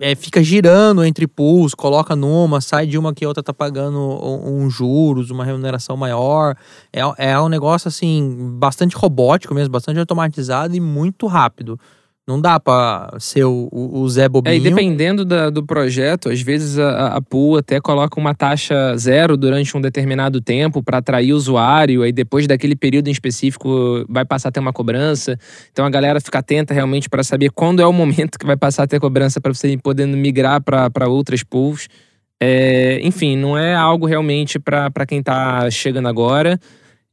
[0.00, 3.98] é, fica girando entre pools, coloca numa, sai de uma que a outra tá pagando
[3.98, 6.56] um, um juros, uma remuneração maior.
[6.92, 11.78] É, é um negócio assim, bastante robótico mesmo, bastante automatizado e muito rápido.
[12.28, 14.52] Não dá pra ser o, o, Zé Bobinho.
[14.52, 18.94] É, e dependendo da, do projeto, às vezes a, a pool até coloca uma taxa
[18.98, 24.04] zero durante um determinado tempo para atrair o usuário, aí depois daquele período em específico
[24.06, 25.38] vai passar a ter uma cobrança.
[25.72, 28.82] Então a galera fica atenta realmente para saber quando é o momento que vai passar
[28.82, 31.88] a ter cobrança para você ir podendo migrar para outras pools.
[32.38, 36.60] É, enfim, não é algo realmente para quem está chegando agora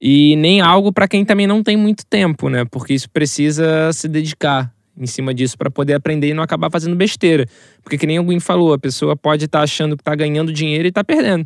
[0.01, 2.65] e nem algo para quem também não tem muito tempo, né?
[2.69, 6.95] Porque isso precisa se dedicar em cima disso para poder aprender e não acabar fazendo
[6.95, 7.47] besteira.
[7.83, 10.85] Porque que nem alguém falou, a pessoa pode estar tá achando que está ganhando dinheiro
[10.85, 11.45] e está perdendo.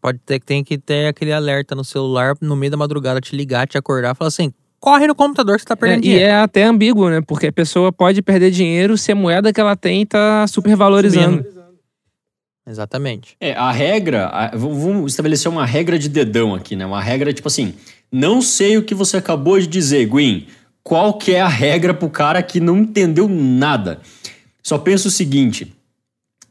[0.00, 3.36] Pode ter que tem que ter aquele alerta no celular no meio da madrugada te
[3.36, 6.24] ligar, te acordar, falar assim: corre no computador que você tá perdendo é, dinheiro.
[6.24, 7.20] E é até ambíguo, né?
[7.20, 11.44] Porque a pessoa pode perder dinheiro se a moeda que ela tem tá super valorizando.
[12.66, 13.36] Exatamente.
[13.38, 16.86] É, a regra, a, vamos estabelecer uma regra de dedão aqui, né?
[16.86, 17.74] Uma regra tipo assim:
[18.10, 20.46] não sei o que você acabou de dizer, Gwen
[20.84, 24.00] qual que é a regra pro cara que não entendeu nada.
[24.62, 25.74] Só pensa o seguinte: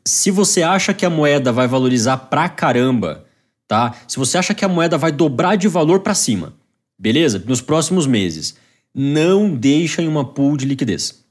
[0.03, 3.25] se você acha que a moeda vai valorizar pra caramba,
[3.67, 3.95] tá?
[4.07, 6.53] Se você acha que a moeda vai dobrar de valor para cima,
[6.97, 7.41] beleza?
[7.45, 8.55] Nos próximos meses,
[8.93, 11.23] não deixa em uma pool de liquidez.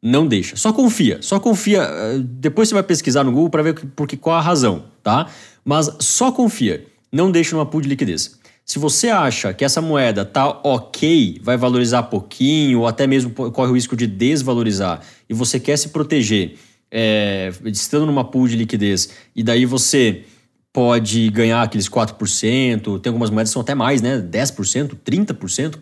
[0.00, 0.54] Não deixa.
[0.54, 1.18] Só confia.
[1.22, 1.80] Só confia.
[1.80, 5.28] Eh, depois você vai pesquisar no Google para ver por que, qual a razão, tá?
[5.64, 6.86] Mas só confia.
[7.10, 8.38] Não deixa numa pool de liquidez.
[8.64, 13.70] Se você acha que essa moeda tá ok, vai valorizar pouquinho, ou até mesmo corre
[13.70, 16.56] o risco de desvalorizar, e você quer se proteger
[16.90, 20.24] é, estando numa pool de liquidez, e daí você
[20.72, 24.18] pode ganhar aqueles 4%, tem algumas moedas que são até mais, né?
[24.18, 25.78] 10%, 30%.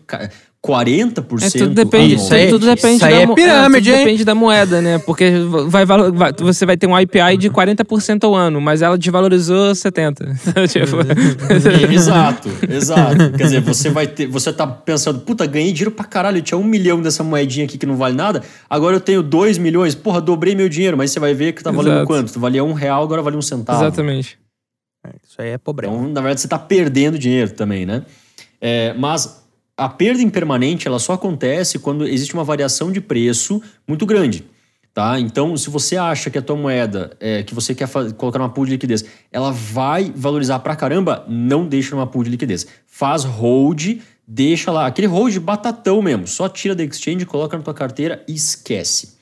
[0.65, 4.23] 40% é, tudo depende, isso aí, tudo depende isso aí da, é pirâmide, é, depende
[4.23, 4.97] da moeda, né?
[4.97, 5.29] Porque
[5.67, 10.25] vai, vai, você vai ter um IPI de 40% ao ano, mas ela desvalorizou 70.
[10.71, 10.95] tipo...
[11.91, 13.31] exato, exato.
[13.33, 16.57] Quer dizer, você vai ter, você tá pensando, puta, ganhei dinheiro pra caralho, eu tinha
[16.57, 20.21] um milhão dessa moedinha aqui que não vale nada, agora eu tenho dois milhões, porra,
[20.21, 22.07] dobrei meu dinheiro, mas você vai ver que tá valendo exato.
[22.07, 22.39] quanto?
[22.39, 23.83] Valia um real, agora vale um centavo.
[23.83, 24.39] Exatamente.
[25.05, 25.93] É, isso aí é pobreza.
[25.93, 28.03] Então, na verdade, você tá perdendo dinheiro também, né?
[28.61, 29.42] É, mas
[29.77, 34.45] a perda impermanente ela só acontece quando existe uma variação de preço muito grande.
[34.93, 35.19] Tá?
[35.19, 38.65] Então, se você acha que a tua moeda é, que você quer colocar numa pool
[38.65, 42.67] de liquidez, ela vai valorizar pra caramba, não deixa numa pool de liquidez.
[42.85, 43.97] Faz hold,
[44.27, 48.35] deixa lá, aquele hold batatão mesmo, só tira da exchange, coloca na tua carteira e
[48.35, 49.17] esquece.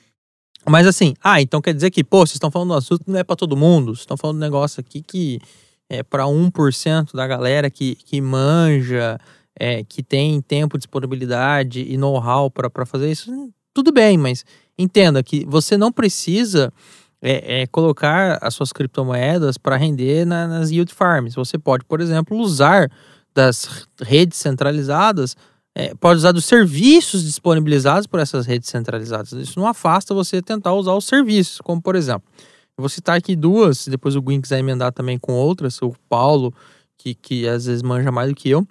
[0.68, 3.24] Mas assim, ah, então quer dizer que, pô, vocês estão falando do assunto não é
[3.24, 3.94] para todo mundo.
[3.94, 5.40] Vocês estão falando do negócio aqui que
[5.88, 9.18] é para 1% da galera que, que manja,
[9.58, 13.30] é, que tem tempo, disponibilidade e know-how para fazer isso.
[13.74, 14.44] Tudo bem, mas
[14.78, 16.72] entenda que você não precisa
[17.20, 21.34] é, é colocar as suas criptomoedas para render na, nas yield farms.
[21.34, 22.90] Você pode, por exemplo, usar
[23.34, 25.36] das redes centralizadas
[25.74, 29.32] é, pode usar dos serviços disponibilizados por essas redes centralizadas.
[29.32, 32.28] Isso não afasta você tentar usar os serviços, como por exemplo,
[32.76, 36.52] eu vou citar aqui duas, depois o Gui quiser emendar também com outras, o Paulo,
[36.98, 38.66] que, que às vezes manja mais do que eu.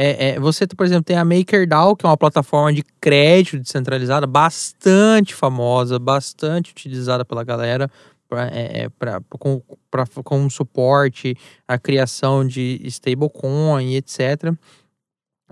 [0.00, 4.28] É, é, você, por exemplo, tem a MakerDAO, que é uma plataforma de crédito descentralizada
[4.28, 7.90] bastante famosa, bastante utilizada pela galera
[8.28, 8.90] pra, é, é
[9.28, 9.60] com,
[10.22, 11.36] com suporte,
[11.66, 14.54] a criação de stablecoin, etc.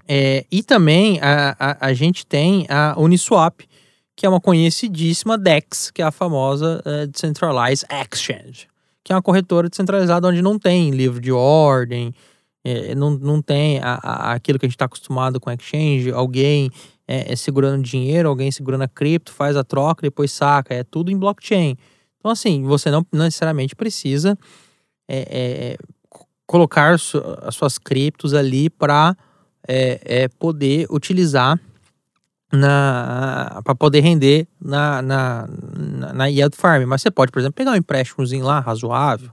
[0.07, 3.63] É, e também a, a, a, gente tem a Uniswap,
[4.15, 8.69] que é uma conhecidíssima DEX, que é a famosa uh, Decentralized Exchange,
[9.03, 12.15] que é uma corretora descentralizada onde não tem livro de ordem,
[12.67, 16.69] é, não, não tem a, a, aquilo que a gente está acostumado com exchange, alguém
[17.07, 21.13] é, é, segurando dinheiro, alguém segurando a cripto, faz a troca, depois saca, é tudo
[21.13, 21.77] em blockchain.
[22.19, 24.37] Então, assim, você não necessariamente precisa
[25.07, 25.77] é, é
[26.45, 29.17] colocar as suas criptos ali para
[29.69, 31.61] é, é poder utilizar
[32.53, 36.85] na para poder render na, na, na, na Yield Farm.
[36.85, 39.31] Mas você pode, por exemplo, pegar um empréstimozinho lá razoável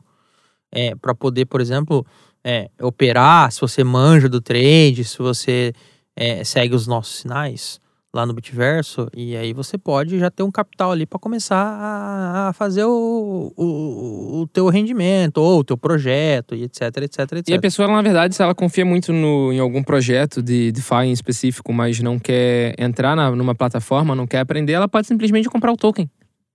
[0.72, 2.06] é, para poder, por exemplo,
[2.44, 5.74] é, operar, se você manja do trade, se você
[6.16, 7.82] é, segue os nossos sinais
[8.16, 12.50] lá no Bitverso, e aí você pode já ter um capital ali para começar a,
[12.50, 17.50] a fazer o, o, o, teu rendimento, ou o teu projeto, e etc, etc, etc.
[17.50, 21.06] E a pessoa, na verdade, se ela confia muito no, em algum projeto de DeFi
[21.06, 25.50] em específico, mas não quer entrar na, numa plataforma, não quer aprender, ela pode simplesmente
[25.50, 26.08] comprar o token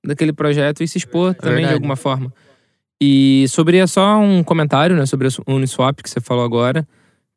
[0.06, 1.72] daquele projeto e se expor também verdade.
[1.72, 2.32] de alguma forma.
[3.00, 6.86] E sobre é só um comentário, né, sobre a Uniswap que você falou agora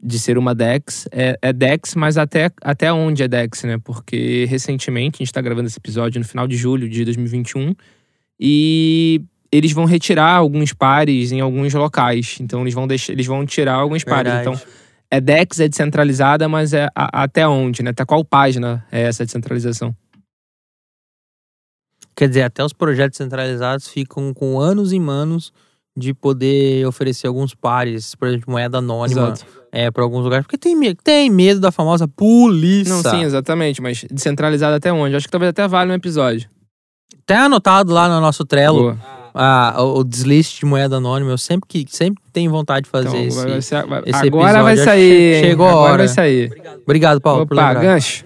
[0.01, 1.07] de ser uma DEX.
[1.11, 3.77] É, é, DEX, mas até, até onde é DEX, né?
[3.83, 7.75] Porque recentemente, a gente está gravando esse episódio no final de julho de 2021,
[8.39, 12.37] e eles vão retirar alguns pares em alguns locais.
[12.41, 14.33] Então eles vão deixar, eles vão tirar alguns pares.
[14.41, 14.59] Então
[15.11, 17.91] é DEX, é descentralizada, mas é a, até onde, né?
[17.91, 19.95] Até qual página é essa descentralização?
[22.15, 25.51] Quer dizer, até os projetos centralizados ficam com anos e manos
[25.95, 29.29] de poder oferecer alguns pares, por exemplo, moeda anônima.
[29.29, 32.93] Exato é, para alguns lugares, porque tem, tem medo da famosa polícia.
[32.93, 35.15] Não, sim, exatamente, mas descentralizado até onde?
[35.15, 36.49] Acho que talvez até vale um episódio.
[37.25, 38.97] Tem anotado lá no nosso Trello
[39.33, 41.31] a, o deslist de moeda anônima.
[41.31, 44.75] Eu sempre, que, sempre tenho vontade de fazer então, esse, vai vai, esse Agora vai
[44.75, 45.41] sair.
[45.41, 45.79] Chegou a hora.
[45.79, 46.45] Agora vai sair.
[46.47, 47.81] Obrigado, Obrigado Paulo, Opa, por lembrar.
[47.81, 48.25] gancho.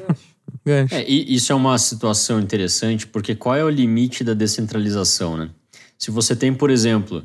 [0.66, 0.96] Gancho.
[0.96, 5.50] É, isso é uma situação interessante, porque qual é o limite da descentralização, né?
[5.98, 7.24] Se você tem, por exemplo,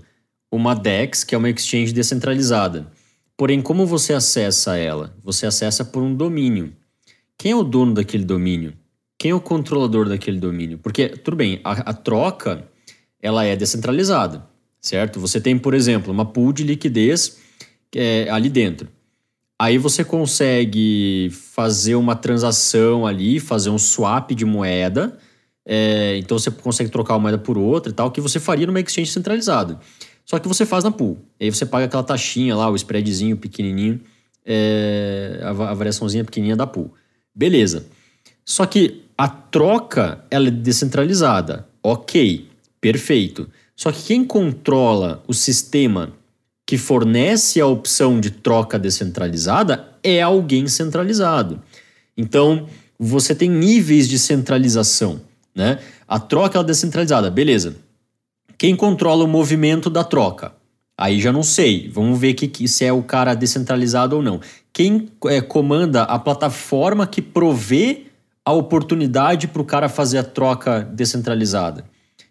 [0.51, 2.91] uma DEX, que é uma exchange descentralizada,
[3.41, 5.17] Porém, como você acessa ela?
[5.25, 6.75] Você acessa por um domínio.
[7.39, 8.75] Quem é o dono daquele domínio?
[9.19, 10.77] Quem é o controlador daquele domínio?
[10.77, 12.69] Porque, tudo bem, a, a troca
[13.19, 14.47] ela é descentralizada,
[14.79, 15.19] certo?
[15.19, 17.39] Você tem, por exemplo, uma pool de liquidez
[17.97, 18.89] é, ali dentro.
[19.61, 25.19] Aí você consegue fazer uma transação ali, fazer um swap de moeda.
[25.67, 28.81] É, então você consegue trocar uma moeda por outra e tal, que você faria numa
[28.81, 29.79] exchange centralizada.
[30.25, 31.19] Só que você faz na pool.
[31.39, 34.01] E aí você paga aquela taxinha lá, o spreadzinho pequenininho,
[34.47, 36.95] é, a, variaçãozinha pequenininha da pool.
[37.35, 37.85] Beleza.
[38.43, 41.69] Só que a troca ela é descentralizada.
[41.83, 42.49] Ok,
[42.81, 43.47] perfeito.
[43.77, 46.15] Só que quem controla o sistema
[46.71, 51.61] que fornece a opção de troca descentralizada é alguém centralizado.
[52.17, 55.21] Então, você tem níveis de centralização,
[55.53, 55.81] né?
[56.07, 57.75] A troca é descentralizada, beleza.
[58.57, 60.53] Quem controla o movimento da troca?
[60.97, 61.89] Aí já não sei.
[61.89, 64.41] Vamos ver que, se é o cara descentralizado ou não.
[64.73, 68.05] Quem é, comanda a plataforma que provê
[68.45, 71.85] a oportunidade para o cara fazer a troca descentralizada?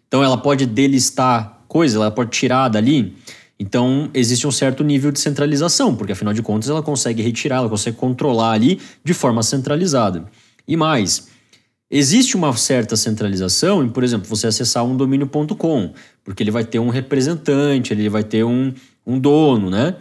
[0.08, 3.14] Então ela pode delistar coisa, ela pode tirar dali.
[3.60, 7.68] Então existe um certo nível de centralização, porque afinal de contas ela consegue retirar, ela
[7.68, 10.24] consegue controlar ali de forma centralizada.
[10.66, 11.28] E mais,
[11.92, 15.92] Existe uma certa centralização em, por exemplo, você acessar um domínio.com,
[16.22, 18.72] porque ele vai ter um representante, ele vai ter um,
[19.04, 19.96] um dono, né?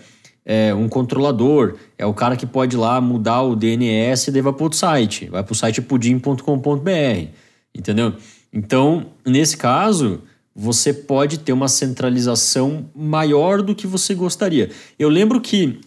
[0.46, 4.42] É, um controlador, é o cara que pode ir lá mudar o DNS e daí
[4.42, 7.28] vai para outro site, vai para o site pudim.com.br,
[7.76, 8.14] entendeu?
[8.54, 10.22] Então, nesse caso,
[10.60, 14.70] você pode ter uma centralização maior do que você gostaria.
[15.00, 15.80] Eu lembro que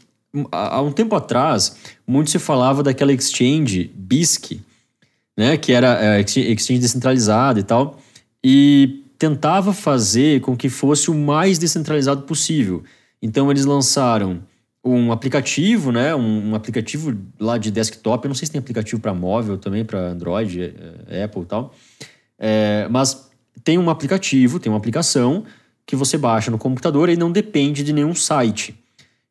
[0.51, 4.62] há um tempo atrás, muito se falava daquela exchange BISC,
[5.37, 5.59] né?
[5.59, 8.01] Que era é, exchange descentralizada e tal.
[8.43, 12.83] e tentava fazer com que fosse o mais descentralizado possível.
[13.20, 14.43] Então eles lançaram
[14.83, 16.14] um aplicativo, né?
[16.14, 18.25] Um, aplicativo lá de desktop.
[18.25, 20.75] Eu não sei se tem aplicativo para móvel também, para Android,
[21.09, 21.75] é, Apple e tal.
[22.39, 23.31] É, mas
[23.62, 25.44] tem um aplicativo, tem uma aplicação
[25.86, 28.74] que você baixa no computador e não depende de nenhum site.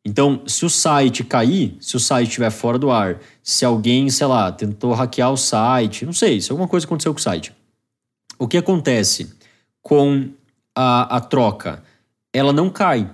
[0.04, 4.26] Então, se o site cair, se o site estiver fora do ar, se alguém, sei
[4.26, 7.52] lá, tentou hackear o site, não sei, se alguma coisa aconteceu com o site.
[8.38, 9.32] O que acontece
[9.80, 10.30] com
[10.74, 11.82] a, a troca?
[12.32, 13.08] Ela não cai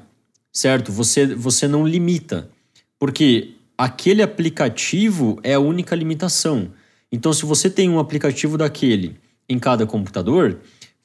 [0.58, 0.90] certo?
[0.92, 2.50] Você, você não limita,
[2.98, 6.72] porque aquele aplicativo é a única limitação.
[7.10, 9.16] Então, se você tem um aplicativo daquele
[9.48, 10.58] em cada computador,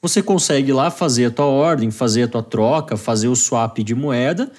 [0.04, 3.94] você consegue lá fazer a tua ordem, fazer a tua troca, fazer o swap de
[3.94, 4.52] moeda.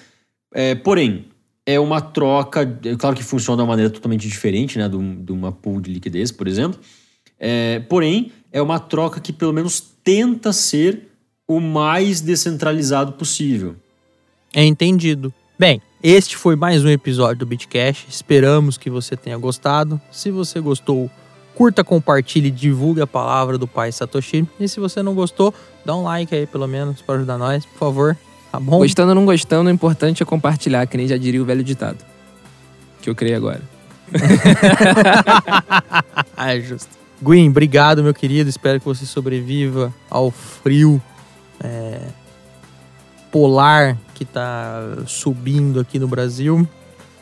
[0.52, 1.26] É, porém,
[1.64, 5.52] é uma troca, é claro que funciona de uma maneira totalmente diferente, né, de uma
[5.52, 6.80] pool de liquidez, por exemplo.
[7.40, 11.12] É, porém, é uma troca que pelo menos tenta ser
[11.48, 13.76] o mais descentralizado possível.
[14.52, 15.32] É entendido.
[15.60, 18.08] Bem, este foi mais um episódio do Bitcash.
[18.10, 20.02] Esperamos que você tenha gostado.
[20.12, 21.08] Se você gostou,
[21.56, 24.48] curta, compartilhe, divulgue a palavra do pai Satoshi.
[24.60, 25.54] E se você não gostou,
[25.86, 28.18] dá um like aí pelo menos para ajudar nós, por favor.
[28.52, 28.78] Tá bom?
[28.78, 31.98] Gostando ou não gostando, o importante é compartilhar, que nem já diria o velho ditado.
[33.02, 33.62] Que eu criei agora.
[36.38, 36.90] é justo.
[37.22, 38.50] Gwyn, obrigado, meu querido.
[38.50, 41.02] Espero que você sobreviva ao frio.
[41.64, 42.02] É
[43.36, 46.66] polar que tá subindo aqui no Brasil.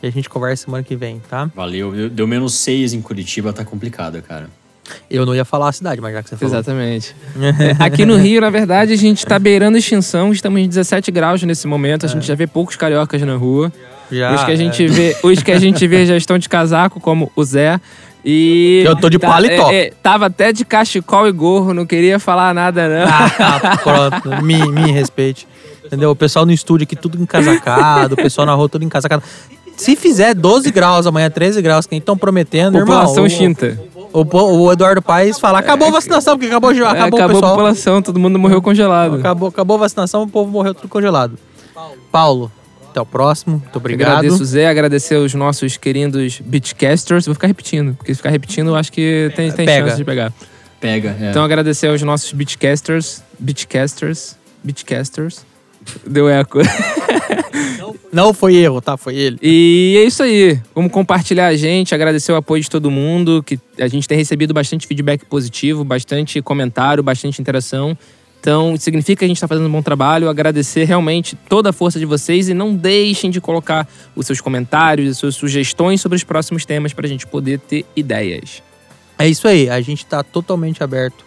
[0.04, 1.50] E a gente conversa semana que vem, tá?
[1.54, 2.10] Valeu.
[2.10, 4.50] Deu menos seis em Curitiba, tá complicado, cara.
[5.10, 6.54] Eu não ia falar a cidade, mas já que você falou.
[6.54, 7.16] Exatamente.
[7.40, 10.30] É, aqui no Rio, na verdade, a gente tá beirando extinção.
[10.30, 12.04] Estamos em 17 graus nesse momento.
[12.04, 12.26] A gente é.
[12.26, 13.72] já vê poucos cariocas na rua.
[14.12, 14.88] Já, os que a gente é.
[14.88, 17.80] vê, os que a gente vê já estão de casaco, como o Zé.
[18.22, 19.70] E eu tô de tá, paletó.
[19.70, 23.06] É, é, tava até de cachecol e gorro, não queria falar nada, não.
[23.08, 25.48] Ah, pronto, me, me respeite.
[25.82, 26.10] Entendeu?
[26.10, 29.22] O pessoal no estúdio aqui tudo encasacado, o pessoal na rua tudo encasacado.
[29.76, 33.28] Se fizer 12 graus amanhã, 13 graus, que estão prometendo, População irmão.
[33.28, 33.78] Chinta.
[34.12, 37.38] O, o, o, Eduardo Paes fala: acabou a vacinação, porque acabou, acabou, é, acabou, acabou
[37.38, 39.16] a população, todo mundo morreu congelado.
[39.16, 41.36] Acabou, acabou a vacinação, o povo morreu tudo congelado.
[42.12, 42.50] Paulo,
[42.90, 43.58] até o próximo.
[43.58, 44.18] Muito obrigado.
[44.18, 44.68] Agradeço, Zé.
[44.68, 47.26] Agradecer os nossos queridos beatcasters.
[47.26, 50.32] Vou ficar repetindo, porque se ficar repetindo, eu acho que tem, tem chance de pegar.
[50.80, 51.30] Pega, é.
[51.30, 53.22] Então, agradecer aos nossos beatcasters.
[53.38, 54.36] Beatcasters.
[54.62, 55.44] Beatcasters.
[56.06, 56.58] Deu eco.
[58.12, 58.96] Não foi erro, tá?
[58.96, 59.38] Foi ele.
[59.42, 60.60] E é isso aí.
[60.72, 64.54] Vamos compartilhar a gente, agradecer o apoio de todo mundo, que a gente tem recebido
[64.54, 67.98] bastante feedback positivo, bastante comentário, bastante interação.
[68.40, 70.28] Então, significa que a gente está fazendo um bom trabalho.
[70.28, 75.10] Agradecer realmente toda a força de vocês e não deixem de colocar os seus comentários,
[75.10, 78.62] as suas sugestões sobre os próximos temas para a gente poder ter ideias.
[79.18, 79.68] É isso aí.
[79.68, 81.24] A gente está totalmente aberto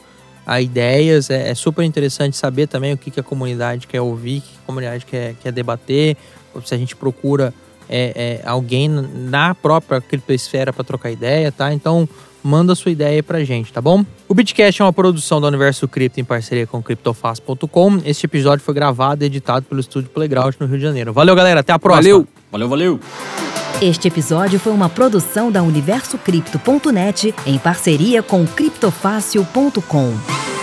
[0.47, 1.29] a ideias.
[1.29, 4.49] É, é, super interessante saber também o que, que a comunidade quer ouvir, o que
[4.63, 6.15] a comunidade quer, quer debater,
[6.63, 7.53] se a gente procura
[7.89, 11.73] é, é, alguém na própria criptosfera para trocar ideia, tá?
[11.73, 12.07] Então,
[12.41, 14.05] manda sua ideia pra gente, tá bom?
[14.27, 18.01] O Bitcast é uma produção do Universo Cripto em parceria com CryptoFast.com.
[18.05, 21.11] Este episódio foi gravado e editado pelo estúdio Playground no Rio de Janeiro.
[21.11, 21.59] Valeu, galera.
[21.59, 22.13] Até a próxima.
[22.13, 22.27] Valeu.
[22.51, 23.57] Valeu, valeu.
[23.82, 30.57] Este episódio foi uma produção da UniversoCripto.net em parceria com CryptoFácil.com.